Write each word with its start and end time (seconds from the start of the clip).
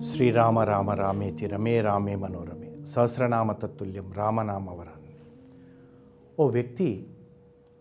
శ్రీరామ 0.00 0.58
రామ 0.58 0.90
రామేతి 0.90 1.46
రమే 1.46 1.80
రామే 1.80 2.14
మనోరమే. 2.14 2.84
సహస్రనామ 2.84 3.52
తత్తుల్యం 3.52 4.12
రామనామవరాన్ని 4.12 5.16
ఓ 6.40 6.48
వ్యక్తి 6.48 7.06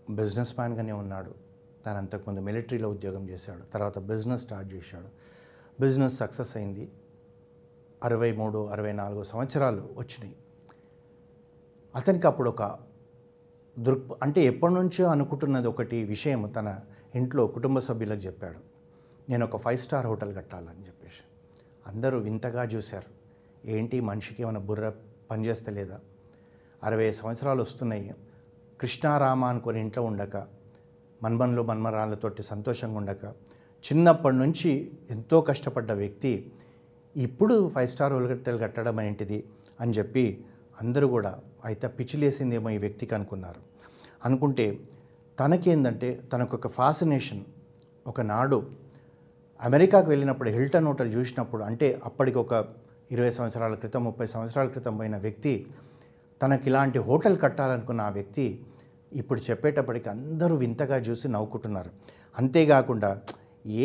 బిజినెస్ 0.10 0.54
మ్యాన్గానే 0.60 0.92
ఉన్నాడు. 0.92 1.32
తను 1.86 1.98
అంతకుముందు 1.98 2.40
మిలిటరీలో 2.40 2.90
ఉద్యోగం 2.90 3.30
చేశాడు. 3.30 3.62
తర్వాత 3.74 4.00
బిజినెస్ 4.00 4.42
స్టార్ట్ 4.42 4.74
చేశాడు. 4.74 5.06
బిజినెస్ 5.82 6.18
సక్సెస్ 6.18 6.58
అయింది. 6.58 6.92
అరవై 8.04 8.32
మూడు 8.32 8.66
అరవై 8.66 8.92
నాలుగు 8.92 9.24
సంవత్సరాలు 9.24 9.90
వచ్చినాయి. 9.98 10.36
అతనికి 11.96 12.28
అప్పుడు 12.28 12.50
ఒక 12.50 12.78
దృక్ 13.80 14.12
అంటే 14.24 14.42
ఎప్పటి 14.42 14.74
నుంచో 14.74 15.06
అనుకుంటున్నది 15.08 15.68
ఒకటి 15.68 16.04
విషయం 16.04 16.54
తన 16.56 16.80
ఇంట్లో 17.16 17.48
కుటుంబ 17.48 17.80
సభ్యులకు 17.80 18.20
చెప్పాడు. 18.20 18.58
నేను 19.30 19.46
ఒక 19.46 19.58
ఫైవ్ 19.58 19.78
స్టార్ 19.78 20.06
హోటల్ 20.06 20.36
కట్టాలని 20.36 20.86
చెప్పేసి. 20.86 21.35
అందరూ 21.88 22.20
వింతగా 22.20 22.64
చూశారు. 22.64 23.10
ఏంటి 23.70 24.00
మనిషికి 24.00 24.44
ఏమైనా 24.44 24.60
బుర్ర 24.60 24.94
పనిచేస్తలేదా? 25.32 26.00
అరవై 26.84 27.12
సంవత్సరాలు 27.12 27.62
వస్తున్నాయి. 27.62 28.16
కృష్ణారామ 28.82 29.46
అనుకుని 29.46 29.80
ఇంట్లో 29.80 30.04
ఉండక 30.04 30.38
మన్మన్లు 31.24 31.62
మన్మరాళ్ళతోటి 31.62 32.44
సంతోషంగా 32.44 32.98
ఉండక 32.98 33.26
చిన్నప్పటి 33.84 34.36
నుంచి 34.36 34.92
ఎంతో 35.10 35.42
కష్టపడ్డ 35.42 35.92
వ్యక్తి 35.92 36.52
ఇప్పుడు 37.18 37.70
ఫైవ్ 37.70 37.88
స్టార్ 37.88 38.14
హోటల్ 38.14 38.62
కట్టడం 38.62 39.02
ఏంటిది 39.02 39.44
అని 39.82 39.92
చెప్పి 39.92 40.46
అందరూ 40.82 41.08
కూడా 41.08 41.40
అయితే 41.66 41.88
పిచ్చిలేసిందేమో 41.88 42.70
ఈ 42.70 42.78
వ్యక్తికి 42.78 43.16
అనుకున్నారు. 43.16 43.62
అనుకుంటే 44.26 44.80
తనకేందంటే 45.40 46.22
తనకు 46.34 46.58
ఒక 46.58 46.68
ఫాసినేషన్ 46.68 47.44
ఒకనాడు 48.08 48.85
అమెరికాకు 49.66 50.10
వెళ్ళినప్పుడు 50.10 50.50
హిల్టన్ 50.50 50.88
హోటల్ 50.88 51.14
చూసినప్పుడు 51.14 51.64
అంటే 51.64 52.02
అప్పటికి 52.06 52.38
ఒక 52.38 52.54
ఇరవై 53.12 53.32
సంవత్సరాల 53.32 53.76
క్రితం 53.76 54.04
ముప్పై 54.04 54.26
సంవత్సరాల 54.26 54.68
క్రితం 54.68 54.98
పోయిన 54.98 55.18
వ్యక్తి 55.18 55.54
తనకి 56.42 56.70
ఇలాంటి 56.70 57.00
హోటల్ 57.00 57.40
కట్టాలనుకున్న 57.40 58.02
ఆ 58.02 58.10
వ్యక్తి 58.10 58.46
ఇప్పుడు 59.14 59.42
చెప్పేటప్పటికి 59.50 60.10
అందరూ 60.10 60.56
వింతగా 60.56 60.98
చూసి 60.98 61.28
నవ్వుకుంటున్నారు. 61.28 61.92
అంతేకాకుండా 62.38 63.10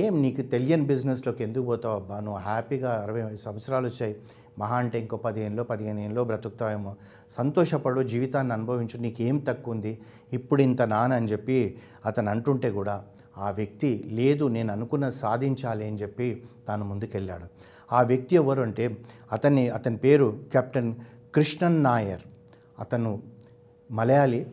ఏం 0.00 0.22
నీకు 0.22 0.42
తెలియని 0.42 0.82
బిజినెస్లోకి 0.82 1.42
ఎందుకు 1.42 1.64
పోతావు 1.64 1.96
అబ్బా? 1.96 2.20
నువ్వు 2.20 2.40
హ్యాపీగా 2.40 2.90
అరవై 3.04 3.36
సంవత్సరాలు 3.36 3.86
వచ్చాయి. 3.86 4.16
మహా 4.58 4.76
అంటే 4.76 5.00
ఇంకో 5.00 5.16
పదిహేనులో 5.16 5.64
పదిహేను 5.64 6.00
ఏళ్ళలో 6.00 6.24
బ్రతుకుతావేమో. 6.24 6.92
సంతోషపడు 7.30 8.02
జీవితాన్ని 8.02 8.52
అనుభవించు 8.52 8.98
నీకేం 9.00 9.38
తక్కువ 9.38 9.74
ఉంది 9.74 9.92
ఇప్పుడు 10.32 10.62
ఇంత 10.62 10.82
నాన్న 10.82 11.14
అని 11.14 11.26
చెప్పి 11.26 11.58
అతను 12.06 12.30
అంటుంటే 12.30 12.70
కూడా 12.70 12.96
ఆ 13.38 13.50
వ్యక్తి 13.50 14.04
లేదు 14.06 14.48
నేను 14.48 14.72
అనుకున్న 14.72 15.10
సాధించాలి 15.10 15.86
అని 15.86 15.96
చెప్పి 15.96 16.44
తాను 16.68 16.84
ముందుకెళ్ళాడు. 16.84 17.44
ఆ 17.92 18.02
వ్యక్తి 18.02 18.34
ఎవరు 18.34 18.62
అంటే 18.62 18.96
అతన్ని 19.32 19.68
అతని 19.68 19.96
పేరు 19.96 20.40
కెప్టెన్ 20.52 20.94
కృష్ణన్ 21.34 21.82
నాయర్. 21.82 22.20
అతను 22.78 23.22
మలయాళీ. 23.90 24.46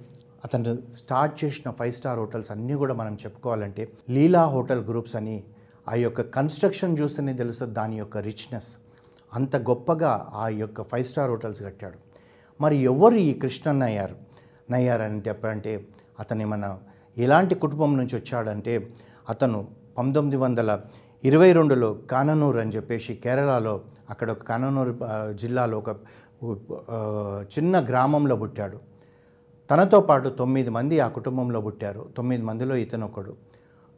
అతను 0.44 0.78
స్టార్ట్ 0.96 1.44
చేసిన 1.44 1.72
ఫైవ్ 1.72 1.94
స్టార్ 1.94 2.20
హోటల్స్ 2.20 2.52
అన్నీ 2.52 2.74
కూడా 2.74 2.94
మనం 2.94 3.14
చెప్పుకోవాలంటే 3.14 3.92
లీలా 4.10 4.46
హోటల్ 4.46 4.86
గ్రూప్స్ 4.86 5.16
అని 5.16 5.44
ఆ 5.90 5.96
యొక్క 5.96 6.22
కన్స్ట్రక్షన్ 6.22 6.98
చూస్తేనే 7.00 7.34
తెలుస్తుంది 7.34 7.74
దాని 7.74 7.98
యొక్క 7.98 8.18
రిచ్నెస్. 8.18 8.78
అంత 9.34 9.56
గొప్పగా 9.56 10.30
ఆ 10.34 10.48
యొక్క 10.48 10.82
ఫైవ్ 10.82 11.06
స్టార్ 11.06 11.30
హోటల్స్ 11.30 11.64
కట్టాడు. 11.64 11.98
మరి 12.62 12.78
ఎవరు 12.78 13.16
ఈ 13.16 13.34
కృష్ణన్ 13.34 13.80
నయ్యారు? 13.80 14.16
నయ్యార్ 14.72 15.02
అని 15.02 15.22
చెప్పంటే 15.28 15.88
అతను 16.20 16.42
ఏమన్నా 16.42 16.80
ఎలాంటి 17.18 17.56
కుటుంబం 17.56 17.98
నుంచి 17.98 18.16
వచ్చాడంటే 18.16 18.74
అతను 19.30 19.68
పంతొమ్మిది 19.98 20.38
వందల 20.38 20.72
ఇరవై 21.24 21.54
రెండులో 21.54 21.94
కాననూర్ 22.12 22.58
అని 22.58 22.72
చెప్పేసి 22.72 23.14
కేరళలో 23.16 23.82
అక్కడ 24.10 24.32
ఒక 24.32 24.44
కాననూర్ 24.44 24.92
జిల్లాలో 25.36 25.84
ఒక 25.84 25.90
చిన్న 27.58 27.80
గ్రామంలో 27.80 28.36
పుట్టాడు. 28.36 28.78
తనతో 29.70 30.00
పాటు 30.02 30.30
తొమ్మిది 30.30 30.70
మంది 30.70 31.00
ఆ 31.00 31.08
కుటుంబంలో 31.08 31.62
పుట్టారు. 31.62 32.10
తొమ్మిది 32.18 32.44
మందిలో 32.44 32.76
ఇతను 32.76 33.06
ఒకడు. 33.06 33.34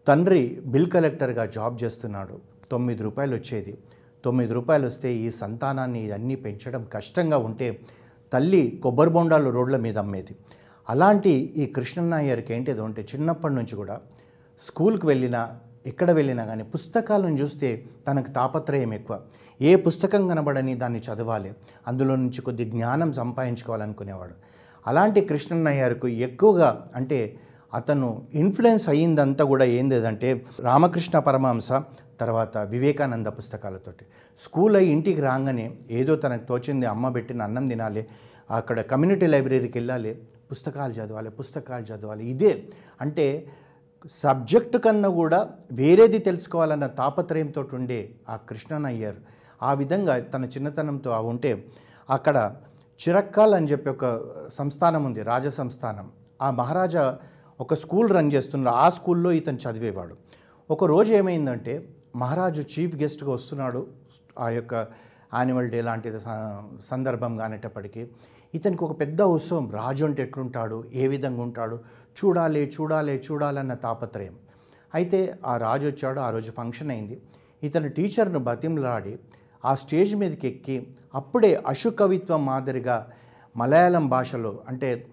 తండ్రి 0.08 0.62
బిల్ 0.66 0.91
కలెక్టర్గా 0.91 1.46
జాబ్ 1.46 1.75
చేస్తున్నాడు. 1.84 2.35
తొమ్మిది 2.72 3.03
రూపాయలు 3.03 3.35
వచ్చేది. 3.35 3.78
తొమ్మిది 4.25 4.53
రూపాయలు 4.53 4.85
వస్తే 4.88 5.09
ఈ 5.16 5.29
సంతానాన్ని 5.29 6.00
ఇవన్నీ 6.06 6.35
పెంచడం 6.35 6.84
కష్టంగా 6.94 7.38
ఉంటే 7.38 7.79
తల్లి 8.34 8.79
కొబ్బరి 8.84 9.09
బొండాలు 9.09 9.50
రోడ్ల 9.50 9.78
మీద 9.78 9.97
అమ్మేది. 9.97 10.34
అలాంటి 10.90 11.30
ఈ 11.30 11.66
కృష్ణనాయర్కి 11.66 12.54
ఏంటిదో 12.54 12.84
అంటే 12.84 13.06
చిన్నప్పటి 13.16 13.54
నుంచి 13.54 13.76
కూడా 13.76 14.00
స్కూల్కి 14.62 15.06
వెళ్ళినా 15.08 15.60
ఎక్కడ 15.86 16.12
వెళ్ళినా 16.12 16.46
కానీ 16.46 16.64
పుస్తకాలను 16.64 17.38
చూస్తే 17.38 17.86
తనకు 18.08 18.32
తాపత్రయం 18.32 18.94
ఎక్కువ. 18.94 19.20
ఏ 19.62 19.76
పుస్తకం 19.76 20.28
కనబడని 20.28 20.76
దాన్ని 20.76 21.00
చదవాలి. 21.00 21.54
అందులో 21.88 22.16
నుంచి 22.16 22.42
కొద్ది 22.42 22.66
జ్ఞానం 22.66 23.14
సంపాదించుకోవాలనుకునేవాడు. 23.14 24.34
అలాంటి 24.88 25.22
కృష్ణన్నయ్యకు 25.22 26.08
ఎక్కువగా 26.08 26.90
అంటే 26.96 27.38
అతను 27.74 28.28
ఇన్ఫ్లుయెన్స్ 28.34 28.90
అయ్యిందంతా 28.90 29.46
కూడా 29.46 29.66
ఏందేదంటే 29.66 30.46
రామకృష్ణ 30.60 31.20
పరమహంస 31.20 31.72
తర్వాత 32.20 32.58
వివేకానంద 32.58 33.28
పుస్తకాలతోటి. 33.28 34.06
స్కూల్ 34.40 34.76
అయ్యి 34.76 34.92
ఇంటికి 34.92 35.22
రాగానే 35.22 35.78
ఏదో 35.92 36.16
తనకు 36.16 36.44
తోచింది 36.44 36.86
అమ్మ 36.86 37.10
పెట్టిన 37.10 37.42
అన్నం 37.42 37.68
తినాలి 37.68 38.08
అక్కడ 38.52 38.82
కమ్యూనిటీ 38.82 39.28
లైబ్రరీకి 39.28 39.78
వెళ్ళాలి 39.78 40.20
పుస్తకాలు 40.52 40.94
చదవాలి 40.94 41.30
పుస్తకాలు 41.30 41.84
చదవాలి. 41.84 42.26
ఇదే 42.26 42.64
అంటే 43.02 43.48
సబ్జెక్టు 44.20 44.78
కన్నా 44.78 45.10
కూడా 45.10 45.50
వేరేది 45.72 46.18
తెలుసుకోవాలన్న 46.18 46.88
తాపత్రయంతో 46.88 47.68
ఉండే 47.74 48.12
ఆ 48.30 48.36
కృష్ణనయ్యర్ 48.36 49.16
ఆ 49.64 49.74
విధంగా 49.74 50.20
తన 50.20 50.46
చిన్నతనంతో 50.46 51.09
ఆ 51.09 51.20
ఉంటే 51.20 51.66
అక్కడ 52.09 52.56
చిరక్కాల్ 53.08 53.54
అని 53.54 53.68
చెప్పి 53.68 53.90
ఒక 53.90 54.22
సంస్థానం 54.54 55.04
ఉంది 55.04 55.24
రాజ 55.24 55.48
సంస్థానం. 55.48 56.12
ఆ 56.42 56.52
మహారాజా 56.52 57.20
ఒక 57.59 57.74
స్కూల్ 57.74 58.09
రన్ 58.09 58.34
చేస్తున్నారు 58.34 58.76
ఆ 58.76 58.90
స్కూల్లో 58.90 59.32
ఇతను 59.32 59.58
చదివేవాడు. 59.58 60.16
ఒక 60.72 60.84
రోజు 60.84 61.14
ఏమైందంటే 61.14 61.90
మహారాజు 62.16 62.62
చీఫ్ 62.62 62.96
గెస్ట్గా 62.96 63.32
వస్తున్నాడు 63.32 63.88
ఆ 64.40 64.50
యొక్క 64.50 64.74
యాన్యువల్ 65.34 65.70
డే 65.70 65.82
లాంటిది 65.82 66.20
స- 66.20 66.80
సందర్భం 66.82 67.38
కానేటప్పటికీ. 67.38 68.08
ఇతనికి 68.56 68.84
ఒక 68.84 69.00
పెద్ద 69.00 69.22
ఉత్సవం 69.22 69.72
రాజు 69.72 70.06
అంటే 70.06 70.24
ఎట్లుంటాడు? 70.24 70.84
ఏ 70.94 71.08
విధంగా 71.08 71.42
ఉంటాడు? 71.42 71.76
చూడాలి 72.20 72.72
చూడాలి 72.76 73.22
చూడాలన్న 73.32 73.74
తాపత్రయం. 73.74 74.36
అయితే 74.96 75.40
ఆ 75.46 75.58
రాజు 75.58 75.88
వచ్చాడు 75.88 76.20
ఆ 76.20 76.30
రోజు 76.30 76.52
ఫంక్షన్ 76.52 76.92
అయింది. 76.92 77.22
ఇతను 77.64 77.90
టీచర్ను 77.90 78.40
బతిమలాడి 78.40 79.20
ఆ 79.66 79.76
స్టేజ్ 79.76 80.16
మీదకి 80.16 80.48
ఎక్కి 80.48 80.88
అప్పుడే 81.16 81.64
అశుకవిత్వం 81.68 82.46
మాదిరిగా 82.46 83.09
మలయాళం 83.58 84.09
భాషలో 84.09 84.59
అంటే 84.68 85.08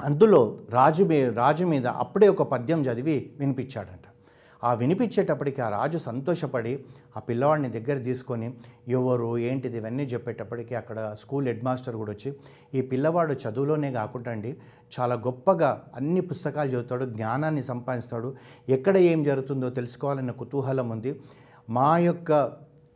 అందులో 0.00 0.58
రాజు 0.70 1.04
మీ 1.04 1.24
రాజు 1.24 1.64
మీద 1.64 1.86
అప్పుడే 1.86 2.28
ఒక 2.28 2.42
పద్యం 2.42 2.80
చదివి 2.80 3.32
వినిపించాడంట. 3.38 4.05
ఆ 4.62 4.74
వినిపించేటప్పటికి 4.74 5.60
ఆ 5.60 5.68
రాజు 5.68 5.98
సంతోషపడి 5.98 6.72
ఆ 7.16 7.20
పిల్లవాడిని 7.20 7.68
దగ్గర 7.68 7.98
తీసుకొని 7.98 8.48
ఎవరు 8.88 9.38
ఏంటిది 9.38 9.76
ఇవన్నీ 9.76 10.04
చెప్పేటప్పటికి 10.04 10.74
అక్కడ 10.74 10.98
స్కూల్ 11.20 11.46
హెడ్ 11.46 11.64
మాస్టర్ 11.64 11.96
కూడా 11.96 12.12
వచ్చి 12.12 12.34
ఈ 12.74 12.80
పిల్లవాడు 12.80 13.32
చదువులోనే 13.32 13.92
కాకుండా 13.92 14.30
అండి 14.30 14.56
చాలా 14.98 15.14
గొప్పగా 15.14 15.70
అన్ని 15.96 16.20
పుస్తకాలు 16.20 16.70
చదువుతాడు 16.70 17.04
జ్ఞానాన్ని 17.04 17.62
సంపాదిస్తాడు 17.62 18.34
ఎక్కడ 18.68 18.96
ఏం 18.96 19.22
జరుగుతుందో 19.24 19.70
తెలుసుకోవాలన్న 19.70 20.30
కుతూహలం 20.30 20.88
ఉంది. 20.90 21.20
మా 21.70 21.98
యొక్క 21.98 22.32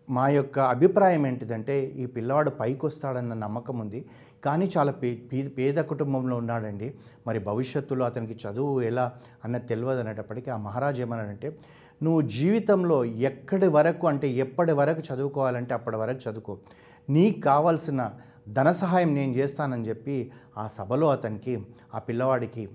మా 0.08 0.28
యొక్క 0.28 0.58
అభిప్రాయం 0.58 1.26
ఏంటిదంటే 1.26 1.74
ఈ 1.82 2.06
పిల్లవాడు 2.06 2.50
పైకి 2.50 2.86
వస్తాడన్న 2.86 3.34
నమ్మకం 3.34 3.78
ఉంది. 3.78 4.04
కానీ 4.44 4.70
చాలా 4.76 4.92
పే 4.92 5.14
పేద 5.58 5.76
కుటుంబంలో 5.76 6.36
ఉన్నాడండి. 6.36 6.94
మరి 7.26 7.38
భవిష్యత్తులో 7.38 8.04
అతనికి 8.04 8.48
చదువు 8.48 8.80
ఎలా 8.80 9.12
అన్నది 9.44 9.66
తెలియదు 9.66 10.00
అనేటప్పటికీ 10.00 10.50
ఆ 10.50 10.56
మహారాజు 10.56 11.02
ఏమన్నాడంటే 11.02 11.58
నువ్వు 12.02 12.20
జీవితంలో 12.20 13.04
ఎక్కడి 13.04 13.66
వరకు 13.66 14.06
అంటే 14.06 14.28
ఎప్పటి 14.28 14.72
వరకు 14.72 15.14
చదువుకోవాలంటే 15.14 15.74
అప్పటి 15.74 15.96
వరకు 15.96 16.30
చదువుకో. 16.30 16.58
నీకు 17.10 17.40
కావాల్సిన 17.40 18.10
ధన 18.48 18.70
సహాయం 18.70 19.14
నేను 19.14 19.32
చేస్తానని 19.32 19.88
చెప్పి 19.88 20.32
ఆ 20.58 20.66
సభలో 20.66 21.10
అతనికి 21.10 21.66
ఆ 21.94 21.98
పిల్లవాడికి 21.98 22.68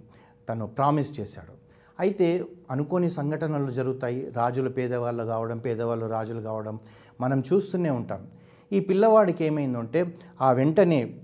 తను 0.50 0.68
ప్రామిస్ 0.68 1.20
చేశాడు. 1.20 1.54
అయితే 2.00 2.44
అనుకోని 2.72 3.10
సంఘటనలు 3.10 3.72
జరుగుతాయి. 3.72 4.32
రాజులు 4.36 4.70
పేదవాళ్ళు 4.70 5.24
కావడం 5.24 5.58
పేదవాళ్ళు 5.58 6.06
రాజులు 6.06 6.42
కావడం 6.42 6.80
మనం 7.22 7.44
చూస్తూనే 7.54 7.90
ఉంటాం. 7.90 8.28
ఈ 8.72 8.80
పిల్లవాడికి 8.80 9.46
ఏమైందంటే 9.46 10.16
ఆ 10.42 10.52
వెంటనే 10.52 11.16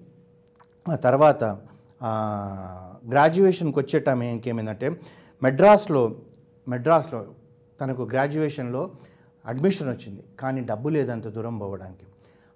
తర్వాత 0.90 1.44
గ్రాడ్యుయేషన్కి 3.10 3.80
వచ్చే 3.80 4.00
టైం 4.00 4.24
ఇంకేమైందంటే 4.24 5.00
మెడ్రాస్లో 5.44 6.16
మెడ్రాస్లో 6.68 7.26
తనకు 7.82 8.04
గ్రాడ్యుయేషన్లో 8.04 8.92
అడ్మిషన్ 9.46 9.90
వచ్చింది. 9.90 10.24
కానీ 10.40 10.62
డబ్బు 10.62 10.90
లేదంత 10.90 11.28
దూరం 11.28 11.58
పోవడానికి. 11.58 12.06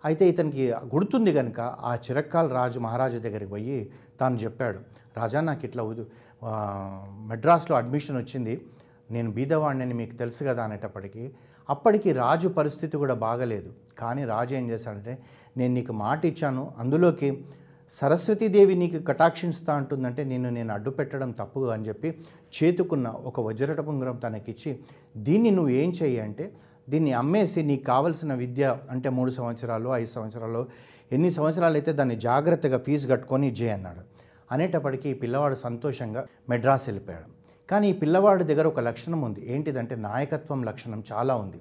అయితే 0.05 0.29
ఇతనికి 0.29 0.71
గుర్తుంది 0.71 1.33
కనుక 1.33 1.59
ఆ 1.59 1.95
చిరక్కాల 1.95 2.47
రాజు 2.47 2.79
మహారాజు 2.79 3.17
దగ్గరికి 3.17 3.51
పోయి 3.51 3.91
తాను 4.19 4.35
చెప్పాడు 4.35 4.79
రాజా 5.17 5.41
నాకు 5.41 5.65
ఇట్లా 5.65 5.83
ఉదు- 5.83 6.05
మెడ్రాస్లో 7.27 7.77
అడ్మిషన్ 7.77 8.17
వచ్చింది. 8.17 8.65
నేను 9.11 9.31
బీదవాడిని 9.31 9.93
మీకు 9.93 10.15
తెలుసు 10.15 10.43
కదా 10.43 10.63
అనేటప్పటికీ 10.63 11.31
అప్పటికి 11.69 12.11
రాజు 12.11 12.47
పరిస్థితి 12.47 12.97
కూడా 12.97 13.13
బాగలేదు. 13.13 13.73
కానీ 13.99 14.25
రాజు 14.25 14.55
ఏం 14.55 14.69
చేశాడంటే 14.69 15.23
నేను 15.57 15.73
నీకు 15.73 15.93
మాట 15.93 16.25
ఇచ్చాను. 16.25 16.73
అందులోకి 16.77 17.45
సరస్వతీదేవి 17.91 18.75
నీకు 18.75 18.99
కటాక్షిస్తా 18.99 19.73
అంటుందంటే 19.73 20.23
నిన్ను 20.23 20.49
నేను 20.49 20.73
అడ్డు 20.73 20.91
పెట్టడం 20.91 21.31
తప్పు 21.31 21.59
అని 21.59 21.83
చెప్పి 21.83 22.09
చేతుకున్న 22.57 23.07
ఒక 23.07 23.39
వజ్రట 23.39 23.79
ఉంగరం 23.79 24.15
తనకిచ్చి 24.15 24.71
దీన్ని 25.17 25.51
నువ్వు 25.51 25.71
ఏం 25.71 25.89
చెయ్యి 25.89 26.19
అంటే 26.19 26.51
దీన్ని 26.89 27.13
అమ్మేసి 27.13 27.63
నీకు 27.63 27.83
కావలసిన 27.83 28.33
విద్య 28.33 28.79
అంటే 28.91 29.09
మూడు 29.09 29.31
సంవత్సరాలు 29.31 29.89
ఐదు 29.93 30.09
సంవత్సరాలు 30.09 30.67
ఎన్ని 31.11 31.31
సంవత్సరాలు 31.31 31.73
అయితే 31.73 31.91
దాన్ని 31.93 32.15
జాగ్రత్తగా 32.15 32.77
ఫీజు 32.77 33.07
కట్టుకొని 33.07 33.51
జే 33.51 33.69
అన్నాడు. 33.69 34.03
అనేటప్పటికీ 34.51 35.09
ఈ 35.09 35.13
పిల్లవాడు 35.13 35.55
సంతోషంగా 35.55 36.21
మెడ్రాస్ 36.49 36.89
వెళ్ళిపోయాడు. 36.89 37.29
కానీ 37.69 37.89
ఈ 37.89 37.93
పిల్లవాడి 37.93 38.43
దగ్గర 38.43 38.67
ఒక 38.67 38.79
లక్షణం 38.79 39.21
ఉంది. 39.21 39.41
ఏంటిదంటే 39.53 39.95
నాయకత్వం 39.95 40.63
లక్షణం 40.63 41.03
చాలా 41.11 41.35
ఉంది. 41.35 41.59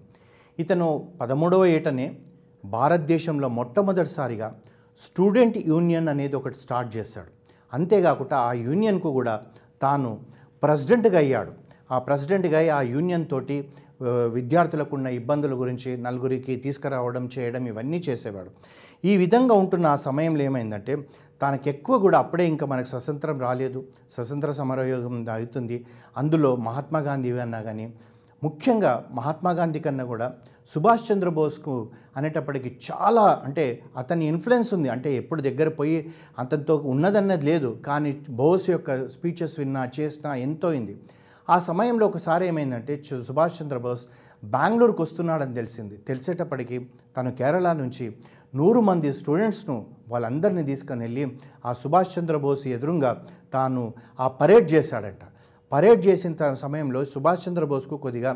ఇతను 0.59 1.13
పదమూడవ 1.21 1.67
ఏటనే 1.67 2.07
భారతదేశంలో 2.65 3.49
మొట్టమొదటిసారిగా 3.49 4.49
స్టూడెంట్ 5.01 5.59
యూనియన్ 5.71 6.09
అనేది 6.09 6.37
ఒకటి 6.37 6.59
స్టార్ట్ 6.59 6.91
చేశాడు. 6.97 7.31
అంతేకాకుండా 7.73 8.37
ఆ 8.37 8.53
యూనియన్కు 8.53 9.11
కూడా 9.13 9.35
తాను 9.83 10.11
ప్రెసిడెంట్గా 10.63 11.19
అయ్యాడు. 11.19 11.53
ఆ 11.91 11.99
ప్రెసిడెంట్గా 11.99 12.59
అయ్యి 12.59 12.71
ఆ 12.71 12.81
యూనియన్ 12.81 13.27
తోటి 13.33 13.57
విద్యార్థులకు 14.37 14.93
ఉన్న 14.97 15.07
ఇబ్బందుల 15.07 15.55
గురించి 15.61 15.97
నలుగురికి 15.97 16.57
తీసుకురావడం 16.57 17.29
చేయడం 17.39 17.67
ఇవన్నీ 17.67 17.99
చేసేవాడు. 18.09 18.51
ఈ 19.05 19.17
విధంగా 19.17 19.55
ఉంటున్న 19.55 19.87
ఆ 19.87 19.97
సమయంలో 19.97 20.43
ఏమైందంటే 20.43 20.95
తనకు 21.43 21.69
ఎక్కువ 21.69 21.99
కూడా 21.99 22.19
అప్పుడే 22.19 22.45
ఇంకా 22.49 22.67
మనకు 22.67 22.87
స్వతంత్రం 22.87 23.41
రాలేదు. 23.41 23.85
స్వతంత్ర 24.15 24.53
సమరయోగం 24.53 25.29
అవుతుంది. 25.37 25.77
అందులో 26.17 26.57
మహాత్మా 26.57 27.01
గాంధీ 27.09 27.31
అన్నా 27.45 27.61
కానీ 27.61 27.87
ముఖ్యంగా 28.45 29.07
మహాత్మా 29.11 29.51
గాంధీ 29.51 29.81
కన్నా 29.81 30.05
కూడా 30.05 30.33
సుభాష్ 30.67 31.13
చంద్రబోస్కు 31.13 31.89
అనేటప్పటికి 32.17 32.77
చాలా 32.93 33.43
అంటే 33.45 33.83
అతని 33.97 34.27
ఇన్ఫ్లుయెన్స్ 34.27 34.75
ఉంది. 34.75 34.89
అంటే 34.89 35.15
ఎప్పుడు 35.15 35.43
దగ్గర 35.43 35.69
పోయి 35.69 36.15
అతనితో 36.39 36.77
ఉన్నదన్నది 36.77 37.47
లేదు. 37.47 37.79
కానీ 37.87 38.21
బోస్ 38.31 38.71
యొక్క 38.71 39.09
స్పీచెస్ 39.09 39.59
విన్నా 39.59 39.91
చేసినా 40.01 40.35
ఎంతో 40.35 40.69
అయింది. 40.69 41.01
ఆ 41.51 41.59
సమయంలో 41.59 42.07
ఒకసారి 42.07 42.49
ఏమైందంటే 42.49 43.03
చు- 43.13 43.23
సుభాష్ 43.23 43.63
చంద్రబోస్ 43.63 44.07
బెంగళూరుకు 44.45 45.03
వస్తున్నాడని 45.03 45.55
తెలిసింది. 45.55 45.97
తెలిసేటప్పటికి 45.97 46.87
తను 47.17 47.33
కేరళ 47.33 47.73
నుంచి 47.73 48.17
నూరు 48.55 48.81
మంది 48.81 49.13
స్టూడెంట్స్ను 49.13 49.87
వాళ్ళందరినీ 50.09 50.63
తీసుకొని 50.63 51.01
వెళ్ళి 51.01 51.37
ఆ 51.67 51.73
సుభాష్ 51.73 52.19
చంద్రబోస్ 52.19 52.67
ఎదురుగా 52.67 53.27
తాను 53.53 53.95
ఆ 54.21 54.29
పరేడ్ 54.29 54.73
చేశాడంట. 54.73 55.19
పరేడ్ 55.75 56.03
చేసిన 56.09 56.55
సమయంలో 56.65 57.03
సుభాష్ 57.15 57.45
చంద్రబోస్కు 57.47 57.97
కొద్దిగా 58.07 58.33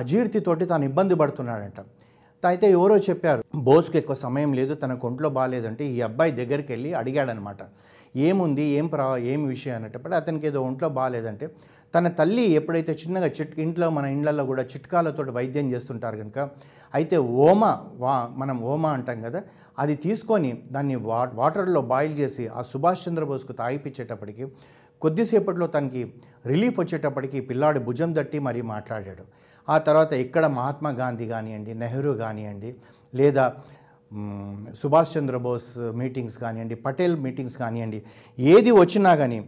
అజీర్తితోటి 0.00 0.64
తాను 0.72 0.84
ఇబ్బంది 0.90 1.14
పడుతున్నాడంట. 1.22 1.80
అయితే 2.42 2.66
ఎవరో 2.76 2.96
చెప్పారు 3.06 3.42
బోస్కి 3.68 3.96
ఎక్కువ 4.00 4.16
సమయం 4.26 4.50
లేదు 4.58 4.72
తనకు 4.82 5.06
ఒంట్లో 5.08 5.28
బాగాలేదంటే 5.38 5.84
ఈ 5.94 5.96
అబ్బాయి 6.08 6.32
దగ్గరికి 6.40 6.70
వెళ్ళి 6.74 6.90
అడిగాడనమాట. 7.00 7.60
ఏముంది 8.26 8.64
ఏం 8.78 8.86
ప్రా 8.92 9.06
ఏం 9.32 9.40
విషయం 9.54 9.74
అనేటప్పుడు 9.78 10.14
అతనికి 10.20 10.46
ఏదో 10.50 10.60
ఒంట్లో 10.68 10.88
బాగాలేదంటే 10.98 11.46
తన 11.94 12.08
తల్లి 12.18 12.44
ఎప్పుడైతే 12.58 12.92
చిన్నగా 13.02 13.28
చిట్ 13.36 13.54
ఇంట్లో 13.64 13.86
మన 13.96 14.06
ఇండ్లలో 14.14 14.44
కూడా 14.50 14.62
చిట్కాలతో 14.72 15.22
వైద్యం 15.38 15.66
చేస్తుంటారు 15.74 16.16
కనుక 16.22 16.38
అయితే 16.94 17.16
ఓమ 17.46 17.64
వా 18.02 18.14
మనం 18.40 18.56
ఓమ 18.72 18.86
అంటాం 18.96 19.18
కదా 19.26 19.40
అది 19.78 19.94
తీసుకొని 20.04 20.50
దాన్ని 20.74 20.96
వా 21.08 21.20
వాటర్లో 21.40 21.80
బాయిల్ 21.92 22.14
చేసి 22.20 22.44
ఆ 22.58 22.62
సుభాష్ 22.70 23.04
చంద్రబోస్కు 23.06 23.54
తాగిపించేటప్పటికి 23.60 24.46
కొద్దిసేపట్లో 25.02 25.66
తనకి 25.74 26.02
రిలీఫ్ 26.52 26.76
వచ్చేటప్పటికి 26.82 27.38
పిల్లాడి 27.48 27.80
భుజం 27.88 28.10
తట్టి 28.18 28.38
మరీ 28.46 28.62
మాట్లాడాడు. 28.74 29.24
ఆ 29.68 29.76
తర్వాత 29.86 30.12
ఇక్కడ 30.24 30.44
మహాత్మా 30.58 30.90
గాంధీ 31.00 31.26
కానివ్వండి 31.32 31.72
నెహ్రూ 31.82 32.12
కానివ్వండి 32.22 32.70
లేదా 33.12 33.44
సుభాష్ 34.80 35.14
చంద్రబోస్ 35.16 35.70
మీటింగ్స్ 36.00 36.36
కానివ్వండి 36.42 36.76
పటేల్ 36.86 37.16
మీటింగ్స్ 37.24 37.56
కానివ్వండి 37.62 37.98
ఏది 38.38 38.70
వచ్చినా 38.82 39.10
కానీ 39.22 39.38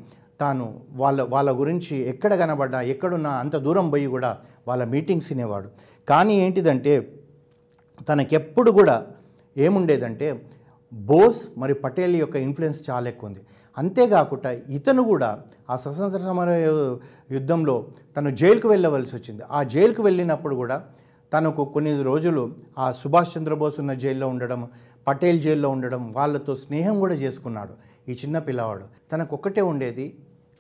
తాను 0.43 0.65
వాళ్ళ 1.01 1.21
వాళ్ళ 1.35 1.51
గురించి 1.61 1.95
ఎక్కడ 2.13 2.33
కనబడ్డా 2.43 2.79
ఎక్కడున్నా 2.93 3.33
అంత 3.43 3.57
దూరం 3.67 3.87
పోయి 3.93 4.09
కూడా 4.17 4.31
వాళ్ళ 4.69 4.83
మీటింగ్స్ 4.95 5.29
వినేవాడు 5.33 5.69
కానీ 6.09 6.35
ఏంటిదంటే 6.45 6.95
తనకెప్పుడు 8.09 8.71
కూడా 8.79 8.97
ఏముండేదంటే 9.57 10.29
బోస్ 10.93 11.41
మరి 11.63 11.75
పటేల్ 11.85 12.15
యొక్క 12.21 12.37
ఇన్ఫ్లుయెన్స్ 12.47 12.81
చాలా 12.91 13.07
ఎక్కువ 13.13 13.29
ఉంది. 13.31 13.41
అంతేకాకుండా 13.79 14.51
ఇతను 14.51 15.03
కూడా 15.03 15.41
ఆ 15.71 15.77
స్వతంత్ర 15.77 16.19
సమర 16.19 16.51
యుద్ధంలో 17.31 17.87
తను 18.17 18.31
జైలుకు 18.31 18.69
వెళ్ళవలసి 18.69 19.17
వచ్చింది. 19.17 19.43
ఆ 19.51 19.63
జైలుకు 19.63 20.03
వెళ్ళినప్పుడు 20.03 20.55
కూడా 20.55 20.85
తనకు 21.33 21.65
కొన్ని 21.65 22.03
రోజులు 22.03 22.53
ఆ 22.79 22.93
సుభాష్ 22.93 23.39
చంద్రబోస్ 23.39 23.81
ఉన్న 23.81 23.93
జైల్లో 23.93 24.29
ఉండడం 24.29 24.69
పటేల్ 25.09 25.43
జైల్లో 25.43 25.71
ఉండడం 25.71 26.13
వాళ్ళతో 26.13 26.57
స్నేహం 26.57 27.01
కూడా 27.01 27.15
చేసుకున్నాడు 27.15 27.75
ఈ 28.09 28.13
చిన్న 28.13 28.39
పిల్లవాడు. 28.39 28.85
తనకు 29.13 29.37
ఒక్కటే 29.37 29.61
ఉండేది 29.61 30.15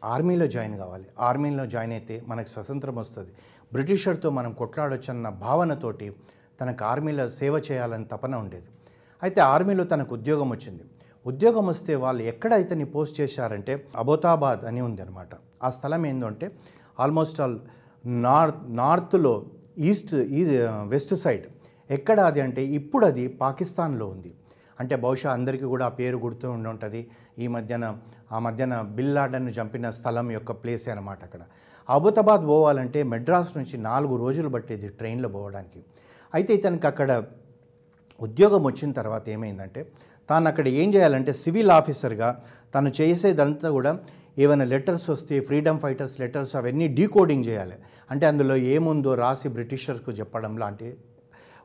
ఆర్మీలో 0.04 0.46
జాయిన్ 0.46 0.76
కావాలి. 0.76 1.04
ఆర్మీలో 1.20 1.66
జాయిన్ 1.66 1.92
అయితే 1.92 2.22
మనకు 2.28 2.48
స్వతంత్రం 2.48 2.96
వస్తుంది. 2.96 3.28
బ్రిటిషర్తో 3.72 4.30
మనం 4.30 4.52
కొట్లాడొచ్చన్న 4.52 5.28
భావనతోటి 5.28 6.12
తనకు 6.60 6.84
ఆర్మీలో 6.84 7.28
సేవ 7.28 7.62
చేయాలని 7.72 8.04
తపన 8.04 8.34
ఉండేది. 8.34 8.66
అయితే 9.22 9.40
ఆర్మీలో 9.40 9.84
తనకు 9.84 10.14
ఉద్యోగం 10.14 10.50
వచ్చింది. 10.50 10.82
ఉద్యోగం 11.26 11.64
వస్తే 11.72 11.94
వాళ్ళు 12.04 12.22
ఎక్కడ 12.32 12.54
నీ 12.80 12.84
పోస్ట్ 12.96 13.16
చేశారంటే 13.20 13.72
అబోతాబాద్ 14.02 14.62
అని 14.70 14.80
ఉంది 14.88 15.02
అనమాట 15.02 15.32
ఆ 15.62 15.70
స్థలం 15.76 16.06
ఏంటంటే 16.10 16.46
ఆల్మోస్ట్ 17.00 17.40
ఆల్ 17.40 17.58
నార్త్ 18.26 18.62
నార్త్లో 18.82 19.34
ఈస్ట్ 19.88 20.14
ఈ 20.38 20.42
వెస్ట్ 20.92 21.14
సైడ్. 21.14 21.44
ఎక్కడ 21.90 22.20
అది 22.20 22.40
అంటే 22.40 22.62
ఇప్పుడు 22.78 23.04
అది 23.06 23.24
పాకిస్తాన్లో 23.42 24.06
ఉంది. 24.14 24.30
అంటే 24.80 24.94
బహుశా 24.96 25.28
అందరికీ 25.32 25.64
కూడా 25.64 25.84
ఆ 25.90 25.92
పేరు 25.98 26.16
గుర్తు 26.16 26.46
ఉండి 26.46 26.68
ఉంటుంది. 26.68 27.00
ఈ 27.38 27.46
మధ్యన 27.46 27.84
ఆ 28.32 28.38
మధ్యన 28.38 28.74
బిల్లాడన్ను 28.80 29.50
చంపిన 29.50 29.90
స్థలం 29.90 30.26
యొక్క 30.36 30.52
ప్లేసే 30.62 30.90
అనమాట 30.90 31.20
అక్కడ. 31.24 31.42
అబుతాబాద్ 31.88 32.44
పోవాలంటే 32.50 33.02
మెడ్రాస్ 33.12 33.52
నుంచి 33.58 33.76
నాలుగు 33.88 34.16
రోజులు 34.16 34.48
పట్టేది 34.48 34.88
ట్రైన్లో 34.88 35.28
పోవడానికి. 35.28 35.80
అయితే 36.34 36.54
ఇతనికి 36.54 36.86
అక్కడ 36.86 37.12
ఉద్యోగం 38.22 38.62
వచ్చిన 38.62 38.92
తర్వాత 38.92 39.28
ఏమైందంటే 39.28 39.92
తాను 40.30 40.48
అక్కడ 40.48 40.68
ఏం 40.68 40.94
చేయాలంటే 40.94 41.32
సివిల్ 41.32 41.70
ఆఫీసర్గా 41.70 42.44
తను 42.74 42.92
చేసేదంతా 43.00 43.70
కూడా 43.70 43.98
ఏమైనా 44.38 44.64
లెటర్స్ 44.64 45.10
వస్తే 45.10 45.40
ఫ్రీడమ్ 45.40 45.80
ఫైటర్స్ 45.80 46.20
లెటర్స్ 46.20 46.56
అవన్నీ 46.56 46.88
డీకోడింగ్ 46.88 47.44
చేయాలి. 47.44 47.74
అంటే 48.10 48.26
అందులో 48.26 48.56
ఏముందో 48.56 49.14
రాసి 49.14 49.48
బ్రిటిషర్స్కు 49.48 50.12
చెప్పడం 50.12 50.58
లాంటి 50.58 50.96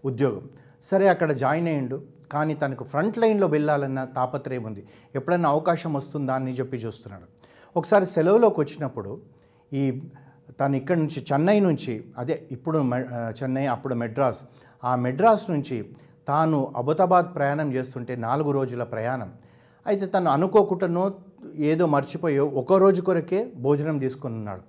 ఉద్యోగం. 0.06 0.50
సరే 0.84 1.08
అక్కడ 1.08 1.32
జాయిన్ 1.32 1.68
అయ్యిండు. 1.68 2.02
కానీ 2.32 2.54
తనకు 2.54 2.84
ఫ్రంట్ 2.84 3.18
లైన్లో 3.18 3.48
వెళ్ళాలన్న 3.48 4.04
తాపత్రయం 4.04 4.64
ఉంది. 4.64 4.84
ఎప్పుడైనా 5.16 5.50
అవకాశం 5.50 5.94
వస్తుందా 5.94 6.34
అని 6.34 6.54
చెప్పి 6.54 6.78
చూస్తున్నాడు. 6.78 7.24
ఒకసారి 7.78 8.06
సెలవులోకి 8.06 8.60
వచ్చినప్పుడు 8.60 9.22
ఈ 9.74 10.02
తను 10.60 10.76
ఇక్కడ 10.76 10.98
నుంచి 10.98 11.26
చెన్నై 11.34 11.60
నుంచి 11.60 12.04
అదే 12.18 12.44
ఇప్పుడు 12.52 12.80
మె- 12.80 13.06
చెన్నై 13.12 13.66
అప్పుడు 13.66 13.96
మెడ్రాస్ 13.96 14.44
ఆ 14.84 14.96
మెడ్రాస్ 14.96 15.50
నుంచి 15.50 15.90
తాను 16.28 16.60
అబుతాబాద్ 16.82 17.28
ప్రయాణం 17.36 17.68
చేస్తుంటే 17.76 18.14
నాలుగు 18.28 18.52
రోజుల 18.52 18.84
ప్రయాణం. 18.94 19.30
అయితే 19.86 20.06
తను 20.06 20.30
అనుకోకుండానో 20.36 21.04
ఏదో 21.72 21.86
మర్చిపోయో 21.96 22.46
ఒక 22.62 22.78
రోజు 22.84 23.02
కొరకే 23.02 23.42
భోజనం 23.66 23.98
తీసుకుని 24.04 24.36
ఉన్నాడు 24.42 24.64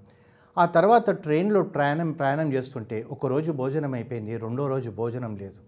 ఆ 0.56 0.64
తర్వాత 0.76 1.10
ట్రైన్లో 1.25 1.60
ప్రయాణం 1.76 2.10
ప్రయాణం 2.12 2.48
చేస్తుంటే 2.52 2.98
ఒక 3.14 3.26
రోజు 3.26 3.50
భోజనం 3.52 3.92
అయిపోయింది 3.94 4.34
రెండో 4.44 4.66
రోజు 4.75 4.90
భోజనం 5.00 5.32
లేదు. 5.42 5.58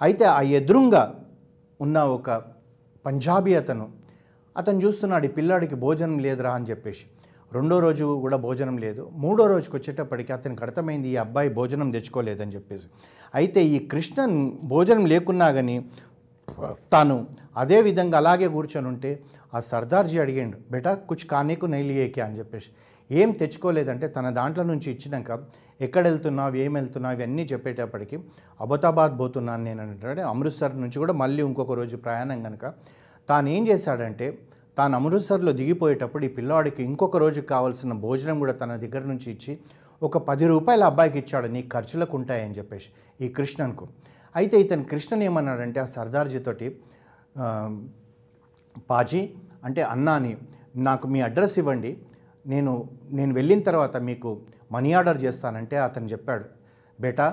అయితే 0.00 0.24
ఆ 0.36 0.40
ఎదురుంగా 0.58 1.02
ఉన్న 1.80 1.98
ఒక 2.16 2.30
పంజాబీ 3.04 3.54
అతను 3.54 3.86
అతను 4.56 4.78
చూస్తున్నాడు 4.84 5.24
ఈ 5.24 5.32
పిల్లాడికి 5.38 5.76
భోజనం 5.84 6.18
లేదురా 6.18 6.52
అని 6.58 6.68
చెప్పేసి. 6.70 7.04
రెండో 7.56 7.76
రోజు 7.84 8.06
కూడా 8.24 8.36
భోజనం 8.46 8.76
లేదు. 8.84 9.02
మూడో 9.22 9.44
రోజుకి 9.52 9.74
వచ్చేటప్పటికి 9.78 10.30
అతనికి 10.36 10.62
అర్థమైంది 10.66 11.08
ఈ 11.14 11.16
అబ్బాయి 11.24 11.50
భోజనం 11.58 11.88
తెచ్చుకోలేదని 11.96 12.54
చెప్పేసి. 12.56 12.86
అయితే 13.40 13.60
ఈ 13.74 13.78
కృష్ణన్ 13.92 14.36
భోజనం 14.72 15.04
లేకున్నా 15.12 15.48
కానీ 15.58 15.76
తాను 16.94 17.16
అదే 17.62 17.78
విధంగా 17.88 18.16
అలాగే 18.22 18.48
కూర్చొని 18.56 18.88
ఉంటే 18.92 19.10
ఆ 19.56 19.60
సర్దార్జీ 19.70 20.16
అడిగాడు 20.24 20.58
బేటా 20.72 20.92
కుచ్ 21.10 21.24
కానీకు 21.32 21.66
నైలియేకే 21.74 22.20
అని 22.26 22.38
చెప్పేసి. 22.40 22.70
ఏం 23.10 23.28
తెచ్చుకోలేదంటే 23.40 24.06
తన 24.16 24.26
దాంట్లో 24.38 24.64
నుంచి 24.72 24.88
ఇచ్చినాక 24.94 25.38
ఎక్కడ 25.86 26.02
వెళ్తున్నావు 26.08 26.56
ఏం 26.64 26.72
వెళ్తున్నావు 26.78 27.14
ఇవన్నీ 27.16 27.44
చెప్పేటప్పటికి 27.52 28.16
అబోతాబాద్ 28.60 29.14
పోతున్నాను 29.20 29.62
నేను 29.68 29.82
అంటే 29.82 30.22
అమృత్సర్ 30.32 30.74
నుంచి 30.82 30.98
కూడా 31.02 31.14
మళ్ళీ 31.22 31.40
ఇంకొక 31.48 31.74
రోజు 31.80 31.96
ప్రయాణం 32.06 32.38
కనుక 32.46 32.66
తాను 33.28 33.48
ఏం 33.56 33.62
చేశాడంటే 33.70 34.26
తాను 34.80 34.94
అమృత్సర్లో 34.98 35.52
దిగిపోయేటప్పుడు 35.60 36.24
ఈ 36.28 36.28
పిల్లవాడికి 36.36 36.80
ఇంకొక 36.90 37.16
రోజుకి 37.22 37.48
కావాల్సిన 37.54 37.92
భోజనం 38.04 38.36
కూడా 38.42 38.52
తన 38.60 38.76
దగ్గర 38.84 39.02
నుంచి 39.10 39.26
ఇచ్చి 39.34 39.52
ఒక 40.02 40.18
పది 40.28 40.44
రూపాయల 40.52 40.82
అబ్బాయికి 40.90 41.18
ఇచ్చాడు. 41.22 41.48
నీ 41.54 41.60
ఖర్చులకు 41.74 42.14
ఉంటాయని 42.18 42.54
చెప్పేసి. 42.58 42.88
ఈ 43.24 43.26
కృష్ణన్కు. 43.38 43.86
అయితే 44.34 44.56
ఇతను 44.64 44.84
కృష్ణన్ 44.92 45.24
ఏమన్నాడంటే 45.26 45.80
ఆ 45.84 45.88
సర్దార్జీతోటి 45.96 46.66
పాజీ 48.90 49.22
అంటే 49.66 49.82
అన్నాని 49.94 50.32
నాకు 50.88 51.06
మీ 51.12 51.20
అడ్రస్ 51.28 51.58
ఇవ్వండి. 51.62 51.92
నేను 52.46 52.72
నేను 53.18 53.32
వెళ్ళిన 53.38 53.60
తర్వాత 53.68 53.96
మీకు 54.08 54.30
మనీ 54.76 54.92
ఆర్డర్ 54.98 55.20
చేస్తానంటే 55.24 55.76
అతను 55.86 56.08
చెప్పాడు. 56.14 56.46
బేటా 57.04 57.26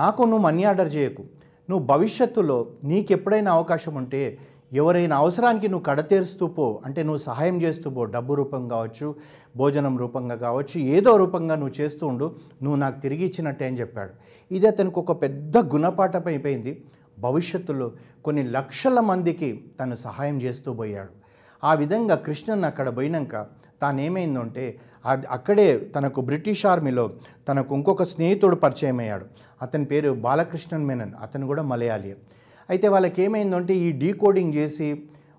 నాకు 0.00 0.22
నువ్వు 0.30 0.44
మనీ 0.48 0.64
ఆర్డర్ 0.70 0.92
చేయకు. 0.96 1.22
నువ్వు 1.68 1.84
భవిష్యత్తులో 1.92 2.58
నీకు 2.92 3.10
ఎప్పుడైనా 3.16 3.50
అవకాశం 3.58 3.94
ఉంటే 4.02 4.22
ఎవరైనా 4.72 5.16
అవసరానికి 5.16 5.68
నువ్వు 5.68 5.84
కడతీరుస్తూ 5.84 6.46
పో 6.46 6.80
అంటే 6.86 7.02
నువ్వు 7.02 7.20
సహాయం 7.22 7.62
చేస్తూ 7.62 7.90
పో 7.90 8.04
డబ్బు 8.04 8.34
రూపం 8.34 8.68
కావచ్చు 8.68 9.14
భోజనం 9.56 9.98
రూపంగా 9.98 10.36
కావచ్చు 10.36 10.80
ఏదో 10.80 11.16
రూపంగా 11.16 11.54
నువ్వు 11.54 11.80
చేస్తూ 11.80 12.06
ఉండు 12.06 12.36
నువ్వు 12.62 12.78
నాకు 12.78 13.00
తిరిగి 13.00 13.24
ఇచ్చినట్టే 13.24 13.66
అని 13.66 13.76
చెప్పాడు. 13.76 14.12
ఇది 14.50 14.66
అతనికి 14.66 14.98
ఒక 14.98 15.22
పెద్ద 15.22 15.58
గుణపాఠం 15.58 16.26
అయిపోయింది. 16.26 16.82
భవిష్యత్తులో 17.18 17.92
కొన్ని 18.24 18.42
లక్షల 18.50 19.00
మందికి 19.00 19.64
తను 19.80 19.96
సహాయం 19.96 20.42
చేస్తూ 20.42 20.72
పోయాడు. 20.72 21.12
ఆ 21.64 21.74
విధంగా 21.74 22.14
కృష్ణన్ 22.14 22.64
అక్కడ 22.64 22.96
పోయినాక 22.96 23.36
తానేమైందంటే 23.82 24.78
అది 25.06 25.26
అక్కడే 25.26 25.78
తనకు 25.96 26.20
బ్రిటిష్ 26.20 26.66
ఆర్మీలో 26.66 27.10
తనకు 27.48 27.74
ఇంకొక 27.74 28.02
స్నేహితుడు 28.02 28.56
పరిచయం 28.56 28.98
అయ్యాడు 29.00 29.26
అతని 29.62 29.84
పేరు 29.84 30.10
బాలకృష్ణన్ 30.10 30.86
మేనన్ 30.86 31.14
అతను 31.22 31.46
కూడా 31.46 31.62
మలయాళీ 31.62 32.14
అయితే 32.68 32.88
వాళ్ళకి 32.88 33.22
ఏమైందంటే 33.22 33.74
ఈ 33.74 33.92
డీకోడింగ్ 33.92 34.54
చేసి 34.54 34.88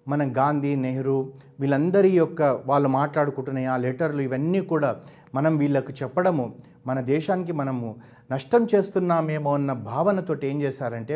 మన 0.08 0.24
గాంధీ 0.38 0.76
నెహ్రూ 0.76 1.18
వీళ్ళందరి 1.60 2.12
యొక్క 2.18 2.42
వాళ్ళు 2.66 2.90
మాట్లాడుకుంటున్న 2.90 3.66
ఆ 3.74 3.78
లెటర్లు 3.78 4.22
ఇవన్నీ 4.22 4.62
కూడా 4.62 5.02
మనం 5.36 5.58
వీళ్ళకు 5.58 5.94
చెప్పడము 6.04 6.46
మన 6.88 7.00
దేశానికి 7.02 7.52
మనము 7.52 7.88
నష్టం 8.32 8.64
చేస్తున్నామేమో 8.76 9.54
అన్న 9.54 9.74
భావనతోటి 9.74 10.48
ఏం 10.48 10.62
చేశారంటే 10.62 11.16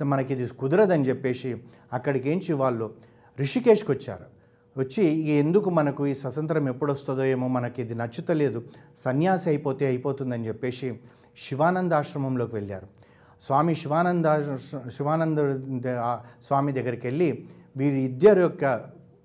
మనకి 0.00 0.32
ఇది 0.32 0.44
కుదరదని 0.60 1.04
చెప్పేసి 1.04 1.50
అక్కడికి 1.92 2.30
ఏంచి 2.30 2.52
వాళ్ళు 2.52 2.86
రిషికేష్కి 3.38 3.90
వచ్చారు. 3.90 4.26
వచ్చి 4.76 5.04
ఎందుకు 5.42 5.68
మనకు 5.70 6.02
ఈ 6.06 6.14
స్వతంత్రం 6.14 6.68
ఎప్పుడు 6.68 6.90
వస్తుందో 6.92 7.24
ఏమో 7.24 7.46
మనకి 7.48 7.78
ఇది 7.82 7.94
నచ్చుతలేదు. 7.94 8.60
సన్యాసి 9.04 9.46
అయిపోతే 9.50 9.86
అయిపోతుందని 9.86 10.46
చెప్పేసి 10.48 10.88
శివానంద 11.38 11.92
ఆశ్రమంలోకి 11.92 12.54
వెళ్ళారు. 12.54 12.88
స్వామి 13.42 13.74
శివానంద 13.74 14.28
శివానంద 14.90 15.38
స్వామి 16.46 16.72
దగ్గరికి 16.72 17.06
వెళ్ళి 17.06 17.28
వీరి 17.76 18.00
ఇద్దరు 18.04 18.40
యొక్క 18.40 18.64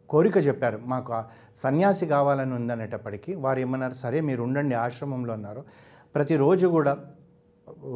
కోరిక 0.09 0.37
చెప్పారు. 0.47 0.77
మాకు 0.85 1.11
సన్యాసి 1.57 2.05
కావాలని 2.07 2.53
ఉందనేటప్పటికీ 2.53 3.31
వారు 3.35 3.59
ఏమన్నారు 3.59 3.95
సరే 3.95 4.19
మీరు 4.21 4.41
ఉండండి 4.43 4.75
ఆశ్రమంలో 4.77 5.33
ఉన్నారు. 5.33 5.61
ప్రతిరోజు 6.15 6.67
కూడా 6.69 6.93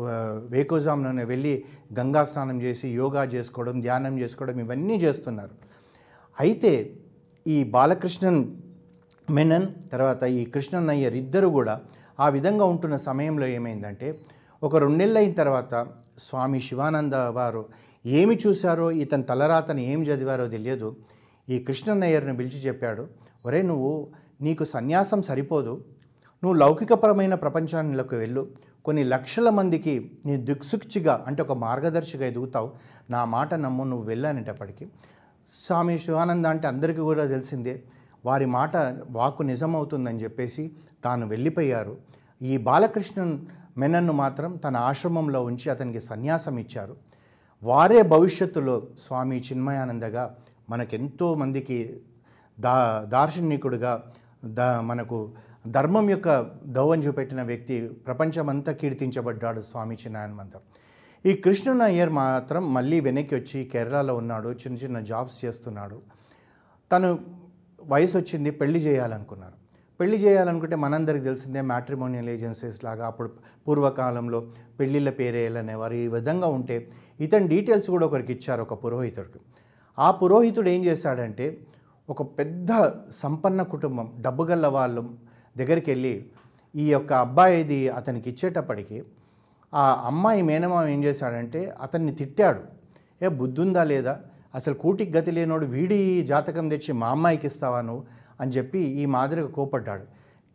ఆ, 0.05 0.15
వేకోజాంలోనే 0.49 1.23
వెళ్ళి 1.23 1.51
గంగా 1.93 2.23
స్నానం 2.25 2.57
చేసి 2.61 2.87
యోగా 2.93 3.23
చేసుకోవడం 3.33 3.75
ధ్యానం 3.81 4.13
చేసుకోవడం 4.21 4.57
ఇవన్నీ 4.59 4.95
చేస్తున్నారు. 5.03 5.53
అయితే 6.37 6.71
ఈ 7.45 7.63
బాలకృష్ణన్ 7.73 8.41
మెనన్ 9.27 9.67
తర్వాత 9.91 10.23
ఈ 10.37 10.45
కృష్ణన్ 10.45 10.89
అయ్యర్ 10.89 11.15
ఇద్దరు 11.15 11.47
కూడా 11.49 11.75
ఆ 12.19 12.29
విధంగా 12.29 12.65
ఉంటున్న 12.65 12.95
సమయంలో 13.05 13.47
ఏమైందంటే 13.57 14.07
ఒక 14.61 14.75
రెండేళ్ళు 14.77 15.19
అయిన 15.19 15.33
తర్వాత 15.33 15.73
స్వామి 16.17 16.59
శివానంద 16.59 17.13
వారు 17.13 17.65
ఏమి 18.05 18.39
చూశారో 18.47 18.91
ఇతని 18.91 19.23
తలరాతను 19.23 19.79
ఏం 19.79 20.03
చదివారో 20.03 20.47
తెలియదు. 20.47 20.95
ఈ 21.49 21.59
కృష్ణన్నయ్యర్ని 21.59 22.37
పిలిచి 22.37 22.59
చెప్పాడు 22.59 23.07
ఒరే 23.45 23.61
నువ్వు 23.61 24.07
నీకు 24.41 24.63
సన్యాసం 24.63 25.21
సరిపోదు. 25.21 25.85
నువ్వు 26.43 26.53
లౌకికపరమైన 26.53 27.35
ప్రపంచానికి 27.35 28.15
వెళ్ళు. 28.15 28.47
కొన్ని 28.85 29.03
లక్షల 29.03 29.49
మందికి 29.49 30.11
నీ 30.25 30.37
దిక్సుక్చిగా 30.37 31.23
అంటే 31.27 31.41
ఒక 31.41 31.51
మార్గదర్శిగా 31.51 32.25
ఎదుగుతావు. 32.25 32.71
నా 33.09 33.25
మాట 33.25 33.53
నమ్ము 33.53 33.83
నువ్వు 33.83 34.05
వెళ్ళానేటప్పటికీ 34.07 34.87
స్వామి 35.49 35.99
శివానంద 35.99 36.45
అంటే 36.45 36.67
అందరికీ 36.67 36.99
కూడా 36.99 37.25
తెలిసిందే. 37.25 37.83
వారి 38.25 38.45
మాట 38.45 38.77
వాక్కు 39.09 39.43
నిజమవుతుందని 39.43 40.23
చెప్పేసి 40.23 40.71
తాను 41.03 41.27
వెళ్ళిపోయారు. 41.27 41.97
ఈ 42.41 42.57
బాలకృష్ణన్ 42.57 43.39
మెనన్ను 43.77 44.13
మాత్రం 44.13 44.55
తన 44.55 44.77
ఆశ్రమంలో 44.77 45.43
ఉంచి 45.43 45.69
అతనికి 45.69 45.99
సన్యాసం 45.99 46.57
ఇచ్చారు. 46.57 46.97
వారే 47.63 48.01
భవిష్యత్తులో 48.01 48.87
స్వామి 48.99 49.39
చిన్మయానందగా 49.39 50.37
మనకెంతో 50.69 51.35
మందికి 51.35 52.01
దా 52.59 53.01
దార్శనికుడుగా 53.07 54.03
దా 54.45 54.81
మనకు 54.81 55.33
ధర్మం 55.67 56.09
యొక్క 56.09 56.51
దౌవం 56.65 56.99
చూపెట్టిన 56.99 57.41
వ్యక్తి 57.43 57.87
ప్రపంచమంతా 57.87 58.71
కీర్తించబడ్డాడు 58.71 59.61
స్వామి 59.61 59.95
చిన్మయానంద. 59.95 60.51
ఈ 61.25 61.33
కృష్ణన్ 61.35 61.81
అయ్యర్ 61.81 62.09
మాత్రం 62.09 62.73
మళ్ళీ 62.73 62.99
వెనక్కి 62.99 63.35
వచ్చి 63.35 63.65
కేరళలో 63.65 64.15
ఉన్నాడు 64.15 64.49
చిన్న 64.49 64.77
చిన్న 64.77 64.99
జాబ్స్ 64.99 65.45
చేస్తున్నాడు. 65.45 66.01
తను 66.91 67.19
వయసు 67.81 68.17
వచ్చింది 68.17 68.51
పెళ్ళి 68.51 68.79
చేయాలనుకున్నారు. 68.79 69.66
పెళ్ళి 69.99 70.17
చేయాలనుకుంటే 70.17 70.75
మనందరికి 70.75 71.23
తెలిసిందే 71.23 71.61
మ్యాట్రిమోనియల్ 71.61 72.29
ఏజెన్సీస్ 72.29 72.83
లాగా 72.83 73.05
అప్పుడు 73.07 73.29
పూర్వకాలంలో 73.67 74.39
పెళ్ళిళ్ళ 74.79 75.09
పేరేయాలనేవారు 75.09 75.93
ఈ 75.93 76.07
విధంగా 76.07 76.47
ఉంటే 76.47 76.75
ఇతని 77.19 77.47
డీటెయిల్స్ 77.47 77.89
కూడా 77.89 78.05
ఒకరికి 78.05 78.31
ఇచ్చారు 78.33 78.61
ఒక 78.61 78.73
పురోహితుడికి. 78.83 79.39
ఆ 79.99 80.11
పురోహితుడు 80.11 80.69
ఏం 80.69 80.85
చేశాడంటే 80.85 81.45
ఒక 82.09 82.21
పెద్ద 82.39 82.71
సంపన్న 83.11 83.61
కుటుంబం 83.63 84.13
డబ్బు 84.21 84.43
గల్ల 84.43 84.67
వాళ్ళు 84.67 85.03
దగ్గరికి 85.57 85.91
వెళ్ళి 85.91 86.25
ఈ 86.75 86.91
యొక్క 86.91 87.13
అబ్బాయిది 87.13 87.89
అతనికి 87.89 88.29
ఇచ్చేటప్పటికి 88.29 89.03
ఆ 89.73 90.03
అమ్మాయి 90.05 90.41
మేనమామ 90.41 90.87
ఏం 90.87 91.03
చేశాడంటే 91.03 91.73
అతన్ని 91.81 92.15
తిట్టాడు. 92.15 92.61
ఏ 93.23 93.27
బుద్ధుందా 93.27 93.83
లేదా? 93.83 94.13
అసలు 94.55 94.73
కూటికి 94.73 95.17
గతి 95.17 95.31
లేనోడు 95.31 95.65
వీడి 95.65 96.21
జాతకం 96.21 96.69
తెచ్చి 96.69 96.91
మా 96.93 97.07
అమ్మాయికి 97.07 97.47
ఇస్తావా 97.47 97.81
నువ్వు? 97.81 98.03
అని 98.39 98.51
చెప్పి 98.51 98.79
ఈ 99.01 99.05
మాదిరిగా 99.15 99.49
కోపడ్డాడు 99.57 100.05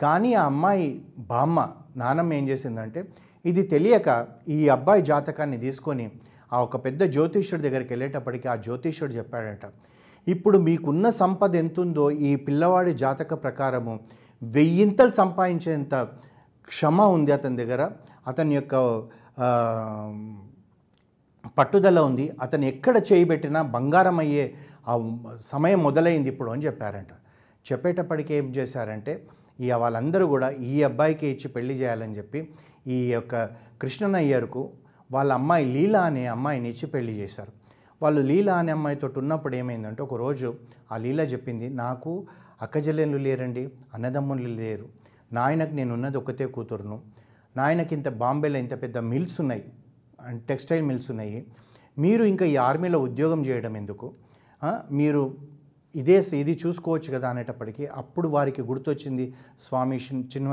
కానీ 0.01 0.31
ఆ 0.35 0.45
అమ్మాయి 0.45 0.87
బామ్మ 1.31 1.59
నానమ్మ 1.97 2.33
ఏం 2.33 2.45
చేసిందంటే 2.49 3.01
ఇది 3.45 3.63
తెలియక 3.63 4.09
ఈ 4.49 4.59
అబ్బాయి 4.69 5.03
జాతకాన్ని 5.03 5.59
తీసుకొని 5.59 6.07
ఆ 6.53 6.59
ఒక 6.67 6.77
పెద్ద 6.85 7.03
జ్యోతిష్యుడి 7.15 7.63
దగ్గరికి 7.63 7.91
వెళ్ళేటప్పటికి 7.93 8.47
ఆ 8.49 8.57
జ్యోతిష్యుడు 8.57 9.13
చెప్పాడట 9.13 9.67
ఇప్పుడు 10.27 10.59
మీకున్న 10.59 11.07
సంపద 11.11 11.55
ఎంతుందో 11.55 12.05
ఈ 12.11 12.33
పిల్లవాడి 12.47 12.93
జాతక 12.95 13.35
ప్రకారము 13.45 13.95
వెయ్యింతలు 14.43 15.13
సంపాదించేంత 15.13 15.95
క్షమ 16.69 17.01
ఉంది 17.17 17.33
అతని 17.33 17.57
దగ్గర. 17.63 17.83
అతని 18.27 18.55
యొక్క 18.55 18.75
పట్టుదల 21.59 21.99
ఉంది. 22.01 22.27
అతను 22.41 22.65
ఎక్కడ 22.65 22.97
చేయబెట్టినా 23.11 23.63
బంగారం 23.77 24.19
అయ్యే 24.19 24.45
ఆ 24.89 24.95
సమయం 25.41 25.81
మొదలైంది 25.83 26.29
ఇప్పుడు 26.29 26.51
అని 26.51 26.63
చెప్పారంట. 26.63 27.13
చెప్పేటప్పటికి 27.71 28.33
ఏం 28.35 28.47
చేశారంటే 28.57 29.13
ఈ 29.61 29.71
వాళ్ళందరూ 29.83 30.27
కూడా 30.27 30.51
ఈ 30.51 30.77
అబ్బాయికి 30.83 31.27
ఇచ్చి 31.27 31.49
పెళ్ళి 31.49 31.75
చేయాలని 31.75 32.15
చెప్పి 32.19 32.41
ఈ 32.87 32.99
యొక్క 33.13 33.35
కృష్ణన్ 33.83 34.17
అయ్యర్కు 34.21 34.63
వాళ్ళ 35.13 35.31
అమ్మాయి 35.33 35.65
లీలా 35.75 36.01
అనే 36.11 36.23
అమ్మాయిని 36.27 36.69
ఇచ్చి 36.73 36.87
పెళ్ళి 36.95 37.13
చేశారు. 37.13 37.53
వాళ్ళు 38.03 38.21
లీలా 38.31 38.55
అనే 38.61 38.73
అమ్మాయితో 38.73 39.11
ఉన్నప్పుడు 39.17 39.55
ఏమైందంటే 39.57 40.03
ఒకరోజు 40.03 40.49
ఆ 40.93 40.97
లీలా 41.05 41.25
చెప్పింది 41.33 41.67
నాకు 41.83 42.13
అక్కజల్లెళ్ళు 42.63 43.19
లేరండి 43.27 43.63
అన్నదమ్ములు 43.95 44.49
లేరు. 44.61 44.87
నాయనకు 45.33 45.75
నేను 45.79 45.93
ఉన్నది 45.95 46.17
ఒకతే 46.19 46.47
కూతురును. 46.57 46.97
నాయనకి 47.57 47.93
ఇంత 47.95 48.09
బాంబేలో 48.23 48.59
ఇంత 48.65 48.75
పెద్ద 48.83 48.99
మిల్స్ 49.13 49.37
ఉన్నాయి 49.41 49.65
అండ్ 50.27 50.43
టెక్స్టైల్ 50.51 50.85
మిల్స్ 50.91 51.09
ఉన్నాయి. 51.11 51.39
మీరు 51.99 52.25
ఇంకా 52.33 52.47
ఈ 52.47 52.57
ఆర్మీలో 52.69 52.99
ఉద్యోగం 53.09 53.41
చేయడం 53.47 53.77
ఎందుకు? 53.77 54.07
మీరు 55.01 55.23
ఇదే 55.95 56.17
ఇది 56.43 56.53
చూసుకోవచ్చు 56.63 57.09
కదా 57.15 57.27
అనేటప్పటికీ 57.33 57.85
అప్పుడు 58.01 58.29
వారికి 58.35 58.63
గుర్తొచ్చింది 58.71 59.25
స్వామి 59.65 59.99
చిన్మ 60.33 60.53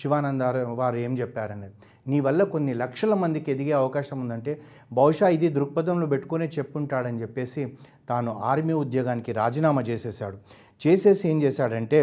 శివానంద 0.00 0.42
వారు 0.80 0.98
ఏం 1.06 1.12
చెప్పారనేది. 1.20 1.74
నీ 2.10 2.18
వల్ల 2.26 2.42
కొన్ని 2.54 2.72
లక్షల 2.82 3.14
మందికి 3.22 3.48
ఎదిగే 3.54 3.74
అవకాశం 3.82 4.18
ఉందంటే 4.24 4.52
బహుశా 4.98 5.28
ఇది 5.36 5.48
దృక్పథంలో 5.56 6.06
పెట్టుకునే 6.12 6.46
చెప్పుంటాడని 6.56 7.20
చెప్పేసి 7.22 7.62
తాను 8.10 8.32
ఆర్మీ 8.50 8.74
ఉద్యోగానికి 8.84 9.32
రాజీనామా 9.40 9.82
చేసేసాడు 9.90 10.38
చేసేసి 10.84 11.24
ఏం 11.32 11.38
చేశాడంటే 11.42 12.00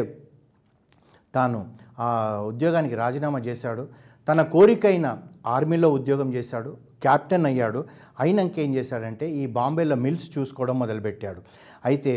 తాను 1.36 1.60
ఆ 2.06 2.10
ఉద్యోగానికి 2.52 2.96
రాజీనామా 2.96 3.40
చేశాడు. 3.48 3.84
తన 4.28 4.42
కోరికైన 4.54 5.08
ఆర్మీలో 5.56 5.90
ఉద్యోగం 5.98 6.30
చేశాడు. 6.36 6.72
కెప్టెన్ 7.04 7.46
అయ్యాడు. 7.50 7.80
అయినాక 8.24 8.58
ఏం 8.64 8.72
చేశాడంటే 8.76 9.26
ఈ 9.42 9.44
బాంబేలో 9.58 9.96
మిల్స్ 10.06 10.28
చూసుకోవడం 10.38 10.76
మొదలుపెట్టాడు. 10.84 11.42
అయితే 11.90 12.14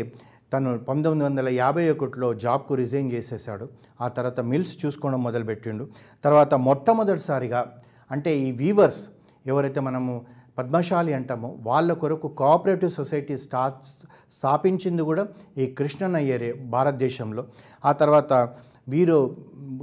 తను 0.53 0.69
పంతొమ్మిది 0.89 1.23
వందల 1.25 1.47
యాభై 1.61 1.83
ఒకటిలో 1.93 2.27
జాబ్కు 2.43 2.73
రిజైన్ 2.81 3.09
చేసేసాడు 3.13 3.65
ఆ 4.01 4.07
తర్వాత 4.15 4.39
మిల్స్ 4.51 4.73
చూసుకోవడం 4.81 5.21
మొదలుపెట్టిండు. 5.27 5.83
తర్వాత 6.25 6.53
మొట్టమొదటిసారిగా 6.67 7.61
అంటే 8.11 8.31
ఈ 8.45 8.49
వీవర్స్ 8.61 9.01
ఎవరైతే 9.51 9.79
మనము 9.87 10.13
పద్మశాలి 10.59 11.11
అంటామో 11.17 11.49
వాళ్ళ 11.67 11.89
కొరకు 12.01 12.27
కోఆపరేటివ్ 12.39 12.91
సొసైటీ 12.99 13.35
స్టా 13.43 13.61
స్థాపించింది 14.37 15.03
కూడా 15.09 15.23
ఈ 15.61 15.65
కృష్ణన్ 15.77 16.17
అయ్యరే 16.21 16.49
భారతదేశంలో. 16.75 17.43
ఆ 17.85 17.91
తర్వాత 18.01 18.33
వీరు 18.89 19.17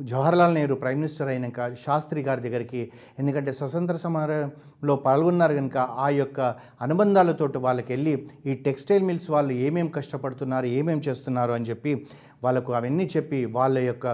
జవహర్లాల్ 0.02 0.54
నెహ్రూ 0.54 0.74
ప్రైమ్ 0.74 0.98
మినిస్టర్ 0.98 1.28
అయినాక 1.28 1.66
శాస్త్రి 1.74 2.20
గారి 2.22 2.40
దగ్గరికి 2.40 2.80
ఎందుకంటే 3.18 3.52
స్వతంత్ర 3.52 3.96
సమరంలో 3.96 4.94
పాల్గొన్నారు 4.96 5.54
కనుక 5.54 5.76
ఆ 5.76 6.08
యొక్క 6.08 6.40
అనుబంధాలతోటి 6.80 7.58
వాళ్ళకి 7.58 7.92
వెళ్ళి 7.92 8.14
ఈ 8.46 8.54
టెక్స్టైల్ 8.66 9.04
మిల్స్ 9.04 9.28
వాళ్ళు 9.30 9.52
ఏమేమి 9.66 9.90
కష్టపడుతున్నారు 9.90 10.68
ఏమేమి 10.78 11.04
చేస్తున్నారు 11.08 11.52
అని 11.52 11.64
చెప్పి 11.64 11.92
వాళ్ళకు 12.44 12.72
అవన్నీ 12.72 13.06
చెప్పి 13.16 13.40
వాళ్ళ 13.58 13.78
యొక్క 13.78 14.06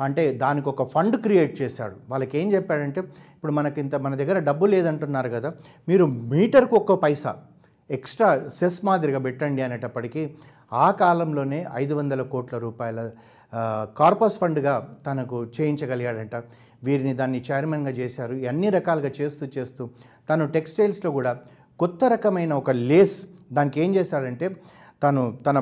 అంటే 0.00 0.22
దానికి 0.34 0.68
ఒక 0.68 0.82
ఫండ్ 0.92 1.16
క్రియేట్ 1.16 1.54
చేశాడు. 1.62 1.96
వాళ్ళకి 2.10 2.34
ఏం 2.38 2.48
చెప్పాడంటే 2.52 3.00
ఇప్పుడు 3.34 3.52
మనకి 3.52 3.78
ఇంత 3.80 3.94
మన 3.96 4.14
దగ్గర 4.14 4.38
డబ్బు 4.38 4.66
లేదంటున్నారు 4.66 5.28
కదా 5.28 5.50
మీరు 5.88 6.04
మీటర్కు 6.32 6.76
ఒక్క 6.76 6.94
పైసా 7.04 7.32
ఎక్స్ట్రా 7.90 8.28
సెస్ 8.48 8.78
మాదిరిగా 8.84 9.18
పెట్టండి 9.18 9.62
అనేటప్పటికీ 9.62 10.22
ఆ 10.72 10.88
కాలంలోనే 11.00 11.66
ఐదు 11.74 11.94
వందల 11.94 12.22
కోట్ల 12.32 12.56
రూపాయల 12.58 13.00
కార్పస్ 13.98 14.38
ఫండ్గా 14.38 14.74
తనకు 15.06 15.36
చేయించగలిగాడంట. 15.56 16.36
వీరిని 16.84 17.14
దాన్ని 17.14 17.40
చైర్మన్గా 17.48 17.90
చేశారు. 17.90 18.34
అన్ని 18.50 18.68
రకాలుగా 18.68 19.10
చేస్తూ 19.20 19.46
చేస్తూ 19.58 19.82
తను 20.30 20.46
టెక్స్టైల్స్లో 20.48 21.10
కూడా 21.10 21.32
కొత్త 21.78 22.04
రకమైన 22.04 22.52
ఒక 22.52 22.70
లేస్ 22.70 23.16
దానికి 23.52 23.80
ఏం 23.80 23.94
చేశాడంటే 23.94 24.46
తను 25.02 25.38
తన 25.46 25.58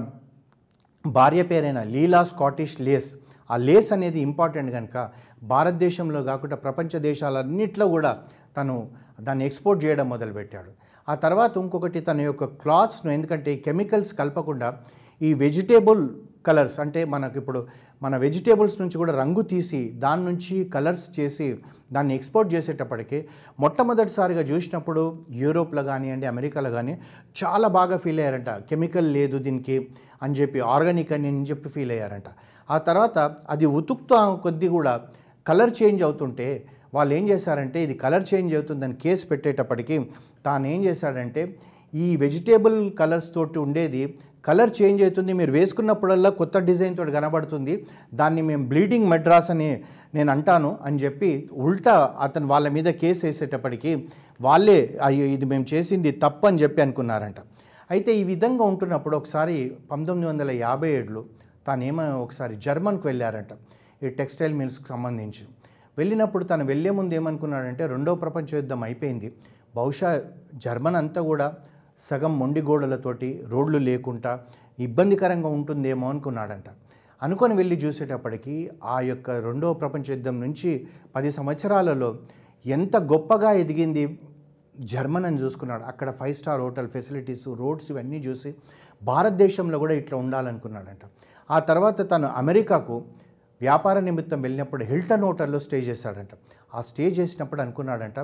భార్య 1.07 1.43
పేరైన 1.43 1.83
లీలా 1.83 2.25
స్కాటిష్ 2.25 2.81
లేస్. 2.81 3.11
ఆ 3.51 3.57
లేస్ 3.57 3.93
అనేది 3.93 4.21
ఇంపార్టెంట్ 4.21 4.71
కనుక 4.73 5.11
భారతదేశంలో 5.43 6.23
కాకుండా 6.23 6.57
ప్రపంచ 6.57 6.99
దేశాలన్నిట్లో 6.99 7.89
కూడా 7.89 8.19
తను 8.57 8.75
దాన్ని 9.21 9.47
ఎక్స్పోర్ట్ 9.47 9.85
చేయడం 9.85 10.09
మొదలుపెట్టాడు. 10.09 10.71
ఆ 11.09 11.15
తర్వాత 11.15 11.53
ఇంకొకటి 11.57 12.01
తన 12.01 12.21
యొక్క 12.21 12.45
క్లాత్స్ను 12.45 13.11
ఎందుకంటే 13.11 13.57
కెమికల్స్ 13.57 14.15
కలపకుండా 14.15 14.69
ఈ 15.23 15.35
వెజిటేబుల్ 15.35 16.03
కలర్స్ 16.45 16.77
అంటే 16.81 17.01
మనకి 17.05 17.37
ఇప్పుడు 17.39 17.61
మన 18.03 18.17
వెజిటేబుల్స్ 18.17 18.81
నుంచి 18.81 18.97
కూడా 18.97 19.13
రంగు 19.13 19.43
తీసి 19.43 19.81
దాని 20.05 20.23
నుంచి 20.25 20.57
కలర్స్ 20.75 21.07
చేసి 21.19 21.49
దాన్ని 21.93 22.13
ఎక్స్పోర్ట్ 22.15 22.51
చేసేటప్పటికి 22.55 23.19
మొట్టమొదటిసారిగా 23.59 24.43
చూసినప్పుడు 24.51 25.03
యూరోప్లో 25.43 25.83
కానివ్వండి 25.83 26.27
అమెరికాలో 26.27 26.71
కానీ 26.71 26.95
చాలా 27.37 27.69
బాగా 27.69 27.97
ఫీల్ 27.97 28.21
అయ్యారంట. 28.21 28.51
కెమికల్ 28.71 29.09
లేదు 29.13 29.39
దీనికి 29.39 29.77
అని 30.23 30.35
చెప్పి 30.35 30.61
ఆర్గానిక్ 30.75 31.13
అని 31.13 31.29
అని 31.29 31.47
చెప్పి 31.51 31.69
ఫీల్ 31.69 31.93
అయ్యారంట. 31.93 32.29
ఆ 32.69 32.79
తర్వాత 32.79 33.19
అది 33.51 33.67
ఉతుకుతా 33.79 34.21
కొద్దీ 34.45 34.69
కూడా 34.69 34.95
కలర్ 35.47 35.73
చేంజ్ 35.83 36.03
అవుతుంటే 36.03 36.49
వాళ్ళు 36.95 37.13
ఏం 37.15 37.25
చేశారంటే 37.31 37.79
ఇది 37.83 37.95
కలర్ 37.95 38.27
చేంజ్ 38.31 38.53
అవుతుందని 38.55 38.95
కేసు 38.95 39.25
పెట్టేటప్పటికి 39.27 39.97
తాను 40.47 40.67
ఏం 40.67 40.81
చేశాడంటే 40.85 41.43
ఈ 41.95 42.17
వెజిటేబుల్ 42.17 42.77
కలర్స్ 43.01 43.29
తోటి 43.35 43.59
ఉండేది 43.59 44.03
కలర్ 44.45 44.73
చేంజ్ 44.79 45.01
అవుతుంది. 45.03 45.33
మీరు 45.41 45.53
వేసుకున్నప్పుడల్లా 45.53 46.31
కొత్త 46.41 46.59
డిజైన్ 46.69 46.97
తోటి 46.97 47.13
కనబడుతుంది. 47.19 47.75
దాన్ని 48.21 48.43
మేము 48.43 48.65
బ్లీడింగ్ 48.73 49.09
మెడ్రాస్ 49.13 49.51
అని 49.55 49.69
నేను 50.17 50.31
అంటాను 50.35 50.79
అని 50.87 50.99
చెప్పి 51.05 51.31
ఉల్టా 51.67 51.95
అతను 52.27 52.47
వాళ్ళ 52.47 52.69
మీద 52.77 52.89
కేసు 53.03 53.27
వేసేటప్పటికి 53.27 53.93
వాళ్ళే 54.47 54.81
అయ్యో 55.07 55.27
ఇది 55.37 55.47
మేము 55.53 55.67
చేసింది 55.75 56.11
తప్పని 56.25 56.59
చెప్పి 56.63 56.81
అనుకున్నారంట. 56.83 57.41
అయితే 57.91 58.11
ఈ 58.21 58.25
విధంగా 58.33 58.65
ఉంటున్నప్పుడు 58.65 59.17
ఒకసారి 59.17 59.57
పంతొమ్మిది 59.91 60.29
వందల 60.31 60.51
యాభై 60.65 60.91
ఏడులో 60.99 61.23
తాను 61.67 61.85
ఏమో 61.91 62.05
ఒకసారి 62.25 62.55
జర్మన్కి 62.67 63.07
వెళ్ళారంట. 63.09 63.53
ఈ 64.05 64.09
టెక్స్టైల్ 64.19 64.55
మిల్స్కి 64.61 64.89
సంబంధించి. 64.89 65.43
వెళ్ళినప్పుడు 65.99 66.45
తను 66.45 66.65
వెళ్ళే 66.65 66.91
ముందు 66.99 67.15
ఏమనుకున్నాడంటే 67.15 67.87
రెండో 67.87 68.15
ప్రపంచ 68.15 68.57
యుద్ధం 68.61 68.83
అయిపోయింది. 68.89 69.29
బహుశా 69.77 70.11
జర్మన్ 70.65 70.99
అంతా 71.01 71.21
కూడా 71.31 71.47
సగం 72.07 72.33
మొండి 72.39 72.61
గోడలతోటి 72.69 73.29
రోడ్లు 73.53 73.79
లేకుండా 73.89 74.33
ఇబ్బందికరంగా 74.87 75.51
ఉంటుందేమో 75.59 76.07
అనుకున్నాడంట. 76.13 76.69
అనుకొని 77.23 77.55
వెళ్ళి 77.55 77.77
చూసేటప్పటికీ 77.85 78.55
ఆ 78.95 78.97
యొక్క 79.11 79.31
రెండవ 79.47 79.73
ప్రపంచ 79.83 80.05
యుద్ధం 80.15 80.37
నుంచి 80.41 80.71
పది 81.15 81.31
సంవత్సరాలలో 81.39 82.11
ఎంత 82.65 82.97
గొప్పగా 83.13 83.51
ఎదిగింది 83.63 84.05
జర్మన్ 84.93 85.27
అని 85.29 85.39
చూసుకున్నాడు. 85.43 85.85
అక్కడ 85.93 86.09
five 86.19 86.37
star 86.41 86.61
hotel 86.61 86.89
facilities 86.97 87.47
roads 87.63 87.89
ఇవన్నీ 87.93 88.19
చూసి 88.27 88.51
భారతదేశంలో 89.03 89.77
కూడా 89.79 89.95
ఇట్లా 90.01 90.17
ఉండాలనుకున్నాడంట. 90.25 91.05
ఆ 91.51 91.59
తర్వాత 91.71 92.01
తను 92.13 92.29
అమెరికాకు 92.43 92.97
వ్యాపార 93.61 93.99
నిమిత్తం 94.09 94.39
వెళ్ళినప్పుడు 94.43 94.83
హిల్టన్ 94.85 95.25
హోటల్లో 95.29 95.59
స్టే 95.67 95.79
చేశాడంట. 95.89 96.33
ఆ 96.75 96.81
స్టే 96.91 97.07
చేసినప్పుడు 97.19 97.61
అనుకున్నాడంట 97.65 98.19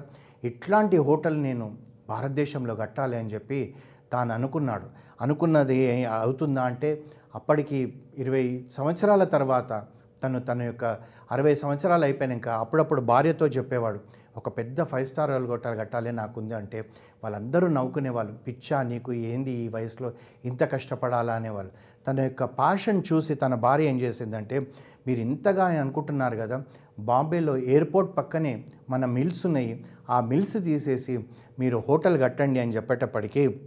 ఇట్లాంటి 0.51 0.97
హోటల్ 1.09 1.39
నేను 1.43 1.67
భారతదేశంలో 2.09 2.75
కట్టాలి 2.75 3.17
అని 3.17 3.29
చెప్పి 3.29 3.75
తాను 4.13 4.35
అనుకున్నాడు. 4.35 4.87
అనుకున్నది 5.21 5.77
ఏ- 5.77 6.05
అవుతుందా 6.05 6.63
అంటే 6.63 7.03
అప్పటికి 7.35 8.01
ఇరవై 8.17 8.65
సంవత్సరాల 8.73 9.25
తర్వాత 9.25 9.85
తను 10.25 10.41
తన 10.41 10.63
యొక్క 10.63 10.99
అరవై 11.31 11.55
సంవత్సరాలు 11.55 12.05
అయిపోయాక 12.05 12.49
అప్పుడప్పుడు 12.49 13.01
భార్యతో 13.01 13.47
చెప్పేవాడు 13.47 14.01
ఒక 14.37 14.59
పెద్ద 14.59 14.83
ఫైవ్ 14.83 15.07
స్టార్ 15.07 15.31
హోటల్ 15.31 15.79
కట్టాలి 15.79 16.13
నాకుంది 16.13 16.55
అంటే 16.55 16.89
వాళ్ళందరూ 17.25 17.69
నవ్వుకునేవాళ్ళు 17.69 18.33
పిచ్చా 18.33 18.83
నీకు 18.83 19.13
ఏంది 19.13 19.51
ఈ 19.51 19.69
వయసులో 19.69 20.13
ఇంత 20.45 20.73
కష్టపడాలా 20.73 21.35
అనేవాళ్ళు. 21.35 21.73
తన 22.07 22.21
యొక్క 22.21 22.45
ప్యాషన్ 22.45 23.03
చూసి 23.13 23.35
తన 23.35 23.55
భార్య 23.55 23.85
ఏం 23.85 24.01
చేసిందంటే 24.01 24.61
మీరు 25.07 25.21
ఇంతగా 25.21 25.65
అనుకుంటున్నారు 25.65 26.37
కదా 26.37 26.63
బాంబేలో 26.99 27.57
ఎయిర్పోర్ట్ 27.57 28.17
పక్కనే 28.17 28.65
మన 28.91 29.05
మిల్స్ 29.05 29.47
ఉన్నాయి. 29.47 29.85
ఆ 30.11 30.21
మిల్స్ 30.21 30.65
తీసేసి 30.65 31.25
మీరు 31.59 31.83
హోటల్ 31.89 32.21
కట్టండి 32.21 32.61
అని 32.61 32.73
చెప్పేటప్పటికీ 32.73 33.61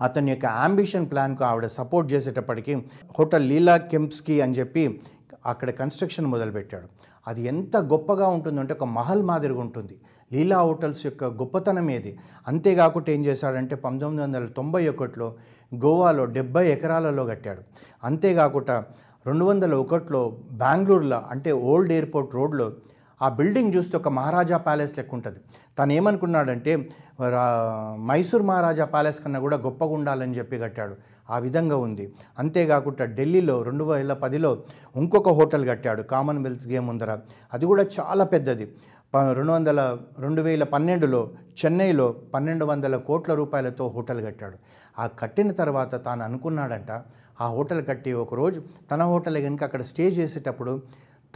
అతని 0.00 0.30
యొక్క 0.30 0.46
అంబిషన్ 0.46 1.10
ప్లాన్కు 1.10 1.44
ఆవిడ 1.44 1.66
సపోర్ట్ 1.66 2.12
చేసేటప్పటికి 2.12 2.74
హోటల్ 3.18 3.48
లీలా 3.48 3.76
కెంప్స్కి 3.76 4.40
అని 4.40 4.52
చెప్పి 4.52 5.00
అక్కడ 5.46 5.70
కన్స్ట్రక్షన్ 5.70 6.26
మొదలుపెట్టాడు. 6.26 6.88
అది 7.28 7.42
ఎంత 7.42 7.76
గొప్పగా 7.76 8.26
ఉంటుందంటే 8.26 8.72
ఒక 8.72 8.84
మహల్ 8.84 9.22
మాదిరిగా 9.22 9.60
ఉంటుంది. 9.60 9.96
లీలా 10.32 10.62
హోటల్స్ 10.62 11.06
యొక్క 11.06 11.24
గొప్పతనం 11.24 11.90
ఏది? 11.90 12.18
అంతేకాకుండా 12.48 13.12
ఏం 13.12 13.26
చేశాడంటే 13.26 13.76
పంతొమ్మిది 13.76 14.22
వందల 14.22 14.46
తొంభై 14.46 14.88
ఒకటిలో 14.88 15.34
గోవాలో 15.74 16.24
డెబ్బై 16.24 16.68
ఎకరాలలో 16.68 17.24
కట్టాడు. 17.24 17.62
అంతేకాకుండా 18.04 18.84
రెండు 19.26 19.44
వందల 19.44 19.74
ఒకటిలో 19.74 20.36
బెంగళూరులో 20.50 21.22
అంటే 21.30 21.52
ఓల్డ్ 21.52 21.92
ఎయిర్పోర్ట్ 21.92 22.34
రోడ్లో 22.34 22.72
ఆ 23.22 23.28
బిల్డింగ్ 23.28 23.74
చూస్తే 23.74 23.96
ఒక 23.96 24.08
మహారాజా 24.08 24.56
ప్యాలెస్ 24.56 24.98
లెక్క 24.98 25.14
ఉంటుంది. 25.14 25.38
తను 25.78 25.92
ఏమనుకున్నాడంటే 25.92 26.88
రా- 27.28 28.06
మైసూర్ 28.06 28.42
మహారాజా 28.42 28.84
ప్యాలెస్ 28.84 29.24
కన్నా 29.24 29.40
కూడా 29.40 29.56
గొప్పగా 29.56 29.88
ఉండాలని 29.88 30.32
చెప్పి 30.32 30.58
కట్టాడు. 30.58 30.96
ఆ 31.30 31.38
విధంగా 31.38 31.76
ఉంది. 31.76 32.12
అంతేకాకుండా 32.38 33.04
ఢిల్లీలో 33.04 33.62
రెండు 33.62 33.84
వేల 33.84 34.12
పదిలో 34.12 34.62
ఇంకొక 34.96 35.28
హోటల్ 35.28 35.68
కట్టాడు 35.68 36.02
కామన్వెల్త్ 36.02 36.66
గేమ్ 36.66 36.86
ముందర. 36.86 37.18
అది 37.52 37.66
కూడా 37.66 37.82
చాలా 37.82 38.24
పెద్దది. 38.24 38.72
ప- 39.14 39.32
రెండు 39.32 39.52
వందల 39.52 39.96
రెండు 40.18 40.42
వేల 40.42 40.64
పన్నెండులో 40.64 41.30
చెన్నైలో 41.64 42.14
పన్నెండు 42.34 42.64
వందల 42.64 42.96
కోట్ల 42.96 43.34
రూపాయలతో 43.34 43.88
హోటల్ 43.88 44.26
కట్టాడు. 44.26 44.56
ఆ 44.98 45.06
కట్టిన 45.06 45.52
తర్వాత 45.52 46.04
తాను 46.04 46.24
అనుకున్నాడంట 46.24 47.02
ఆ 47.40 47.46
హోటల్ 47.48 47.86
కట్టి 47.86 48.12
ఒకరోజు 48.12 48.62
తన 48.90 49.02
హోటల్ 49.02 49.38
కనుక 49.42 49.64
అక్కడ 49.64 49.82
స్టే 49.82 50.08
చేసేటప్పుడు 50.08 50.82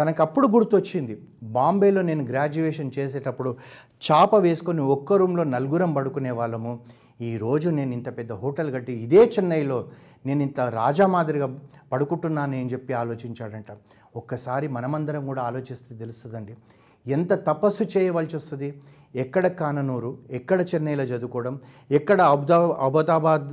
తనకు 0.01 0.23
అప్పుడు 0.23 0.49
గుర్తొచ్చింది. 0.49 1.23
బాంబేలో 1.43 2.03
నేను 2.03 2.25
గ్రాడ్యుయేషన్ 2.25 2.91
చేసేటప్పుడు 2.99 3.57
చాప 4.07 4.35
వేసుకొని 4.35 4.81
ఒక్క 4.81 5.13
రూమ్లో 5.13 5.45
నలుగురం 5.45 5.93
పడుకునే 5.93 6.31
వాళ్ళము. 6.31 6.81
ఈరోజు 7.21 7.71
నేను 7.71 7.93
ఇంత 7.93 8.19
పెద్ద 8.19 8.33
హోటల్ 8.33 8.73
కట్టి 8.73 8.93
ఇదే 8.93 9.25
చెన్నైలో 9.25 9.89
నేను 10.27 10.43
ఇంత 10.43 10.61
రాజా 10.61 11.07
మాదిరిగా 11.07 11.59
పడుకుంటున్నాను 11.93 12.57
అని 12.57 12.67
చెప్పి 12.67 12.93
ఆలోచించాడంట. 12.93 13.67
ఒక్కసారి 14.17 14.69
మనమందరం 14.69 15.27
కూడా 15.27 15.43
ఆలోచిస్తే 15.43 15.95
తెలుస్తుందండి. 15.95 16.57
ఎంత 17.07 17.33
తపస్సు 17.33 17.99
చేయవలసి 17.99 18.37
వస్తుంది? 18.37 18.83
ఎక్కడ 19.15 19.47
కాననూరు 19.59 20.11
ఎక్కడ 20.31 20.61
చెన్నైలో 20.71 21.05
చదువుకోవడం 21.05 21.55
ఎక్కడ 21.91 22.21
అబుదా 22.31 22.59
అబుదాబాద్ 22.79 23.49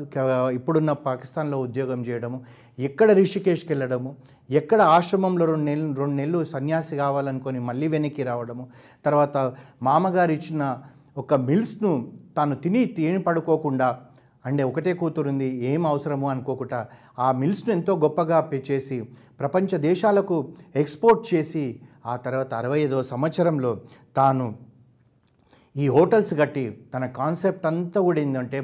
ఇప్పుడున్న 0.53 0.93
పాకిస్తాన్లో 1.05 1.57
ఉద్యోగం 1.59 1.99
చేయడము 2.01 2.39
ఎక్కడ 2.79 3.11
రిషికేష్కి 3.11 3.69
వెళ్ళడము 3.73 4.11
ఎక్కడ 4.49 4.81
ఆశ్రమంలో 4.93 5.43
రెండు 5.45 5.65
నెలలు 5.65 5.91
రెండు 5.93 6.15
నెలలు 6.15 6.39
సన్యాసి 6.45 6.95
కావాలనుకొని 6.95 7.59
మళ్ళీ 7.59 7.87
వెనక్కి 7.87 8.23
రావడము 8.23 8.65
తర్వాత 9.05 9.37
మామగారు 9.81 10.31
ఇచ్చిన 10.31 10.63
ఒక 11.17 11.33
మిల్స్ను 11.41 11.91
తాను 12.37 12.55
తిని 12.55 12.81
తిని 12.85 13.19
పడుకోకుండా 13.19 13.89
అంటే 14.45 14.63
ఒకటే 14.63 14.93
కూతురుంది 14.93 15.47
ఏం 15.65 15.81
అవసరము 15.85 16.27
అనుకోకుండా 16.29 16.79
ఆ 17.19 17.27
మిల్స్ను 17.31 17.71
ఎంతో 17.73 17.93
గొప్పగా 17.95 18.39
చేసి 18.69 18.97
ప్రపంచ 19.39 19.77
దేశాలకు 19.79 20.37
ఎక్స్పోర్ట్ 20.75 21.21
చేసి 21.33 21.65
ఆ 22.05 22.15
తర్వాత 22.15 22.51
అరవై 22.53 22.79
ఐదవ 22.79 23.01
సంవత్సరంలో 23.03 23.71
తాను 24.15 24.45
ఈ 25.75 25.85
హోటల్స్ 25.87 26.33
కట్టి 26.39 26.63
తన 26.93 27.03
కాన్సెప్ట్ 27.19 27.65
అంతా 27.65 27.99
కూడా 28.01 28.19
ఏంటంటే 28.21 28.59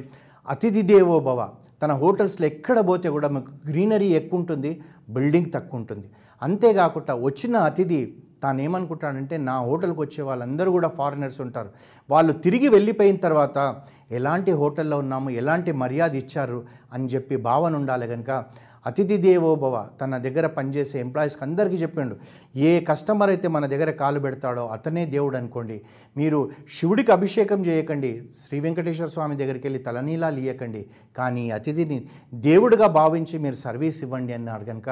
అతిథి 0.48 0.82
దేవో 0.82 1.19
భవ. 1.19 1.39
తన 1.82 1.91
హోటల్స్లో 2.02 2.45
ఎక్కడ 2.45 2.80
పోతే 2.89 3.10
కూడా 3.15 3.28
మీకు 3.36 3.52
గ్రీనరీ 3.69 4.10
ఎక్కువ 4.19 4.39
ఉంటుంది 4.39 4.72
బిల్డింగ్ 5.10 5.52
తక్కువ 5.56 5.80
ఉంటుంది. 5.80 6.08
అంతేకాకుండా 6.41 7.13
వచ్చిన 7.28 7.56
అతిథి 7.69 8.00
తాను 8.43 8.60
ఏమనుకుంటాడంటే 8.62 9.36
నా 9.50 9.56
హోటల్కి 9.69 10.00
వచ్చే 10.02 10.22
వాళ్ళందరూ 10.24 10.69
కూడా 10.72 10.89
ఫారినర్స్ 11.00 11.39
ఉంటారు. 11.45 11.69
వాళ్ళు 12.10 12.34
తిరిగి 12.45 12.67
వెళ్ళిపోయిన 12.76 13.17
తర్వాత 13.26 13.58
ఎలాంటి 14.12 14.52
హోటల్లో 14.62 14.98
ఉన్నాము 14.98 15.30
ఎలాంటి 15.41 15.72
మర్యాద 15.82 16.15
ఇచ్చారు 16.15 16.60
అని 16.93 17.08
చెప్పి 17.08 17.36
భావన 17.50 17.76
ఉండాలి 17.76 18.06
కనుక 18.08 18.32
అతిథి 18.89 19.17
దేవోభవ 19.25 19.75
తన 20.02 20.17
దగ్గర 20.25 20.45
పనిచేసే 20.58 20.97
ఎంప్లాయీస్కి 20.99 21.43
అందరికీ 21.43 21.78
చెప్పిండు. 21.84 22.15
ఏ 22.69 22.71
కస్టమర్ 22.89 23.32
అయితే 23.34 23.47
మన 23.56 23.65
దగ్గర 23.73 23.89
కాలు 24.02 24.19
పెడతాడో 24.19 24.63
అతనే 24.75 25.04
దేవుడు 25.15 25.38
అనుకోండి. 25.38 25.78
మీరు 26.17 26.39
శివుడికి 26.78 27.12
అభిషేకం 27.17 27.60
చేయకండి. 27.65 28.12
శ్రీ 28.41 28.60
వెంకటేశ్వర 28.60 29.10
స్వామి 29.15 29.36
దగ్గరికి 29.41 29.65
వెళ్ళి 29.67 29.82
తలనీలాలు 29.88 30.39
ఇయ్యకండి. 30.43 30.82
కానీ 31.17 31.43
అతిథిని 31.52 31.99
దేవుడిగా 32.49 32.88
భావించి 32.99 33.38
మీరు 33.39 33.60
సర్వీస్ 33.65 33.99
ఇవ్వండి 34.04 34.34
అన్నాడు 34.34 34.63
కనుక 34.63 34.89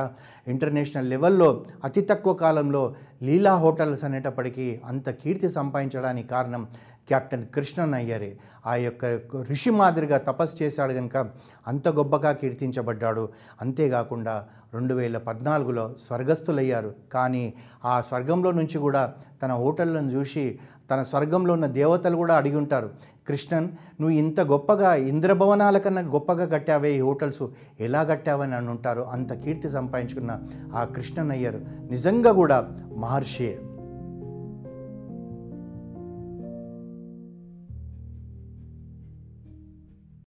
ఇంటర్నేషనల్ 0.47 1.09
లెవెల్లో 1.13 1.49
అతి 1.83 2.01
తక్కువ 2.01 2.33
కాలంలో 2.43 2.83
లీలా 3.23 3.55
హోటల్స్ 3.55 4.03
అనేటప్పటికీ 4.03 4.67
అంత 4.85 5.09
కీర్తి 5.21 5.49
సంపాదించడానికి 5.49 6.27
కారణం 6.35 6.63
కెప్టెన్ 7.09 7.47
కృష్ణన్ 7.55 7.93
అయ్యారే. 7.93 8.37
ఆ 8.65 8.75
యొక్క 8.75 9.19
ఋషి 9.51 9.69
మాదిరిగా 9.69 10.17
తపస్సు 10.17 10.63
చేశాడు 10.63 10.93
కనుక 10.93 11.29
అంత 11.67 11.87
గొప్పగా 11.89 12.31
కీర్తించబడ్డాడు. 12.31 13.29
అంతేకాకుండా 13.61 14.45
రెండు 14.73 14.93
వేల 14.93 15.17
పద్నాలుగులో 15.17 15.95
స్వర్గస్థులయ్యారు. 16.07 16.93
కానీ 17.13 17.53
ఆ 17.85 18.01
స్వర్గంలో 18.01 18.51
నుంచి 18.51 18.77
కూడా 18.77 19.13
తన 19.43 19.51
హోటళ్ళను 19.51 20.09
చూసి 20.09 20.59
తన 20.91 21.01
స్వర్గంలో 21.01 21.53
ఉన్న 21.53 21.65
దేవతలు 21.65 22.15
కూడా 22.15 22.35
అడిగి 22.35 22.55
ఉంటారు 22.55 22.89
కృష్ణన్ 23.27 23.65
నువ్వు 24.01 24.09
ఇంత 24.09 24.41
గొప్పగా 24.41 24.95
ఇంద్రభవనాల 24.95 25.77
కన్నా 25.77 26.01
గొప్పగా 26.01 26.45
కట్టావే 26.45 26.93
ఈ 26.93 26.99
హోటల్స్. 26.99 27.47
ఎలా 27.79 28.03
కట్టావని 28.03 28.55
అని 28.55 28.69
ఉంటారు 28.69 29.01
అంత 29.01 29.33
కీర్తి 29.33 29.69
సంపాదించుకున్న 29.69 30.39
ఆ 30.75 30.83
కృష్ణన్ 30.83 31.31
అయ్యారు. 31.31 31.61
నిజంగా 31.91 32.31
కూడా 32.31 32.71
మహర్షియే 32.95 33.59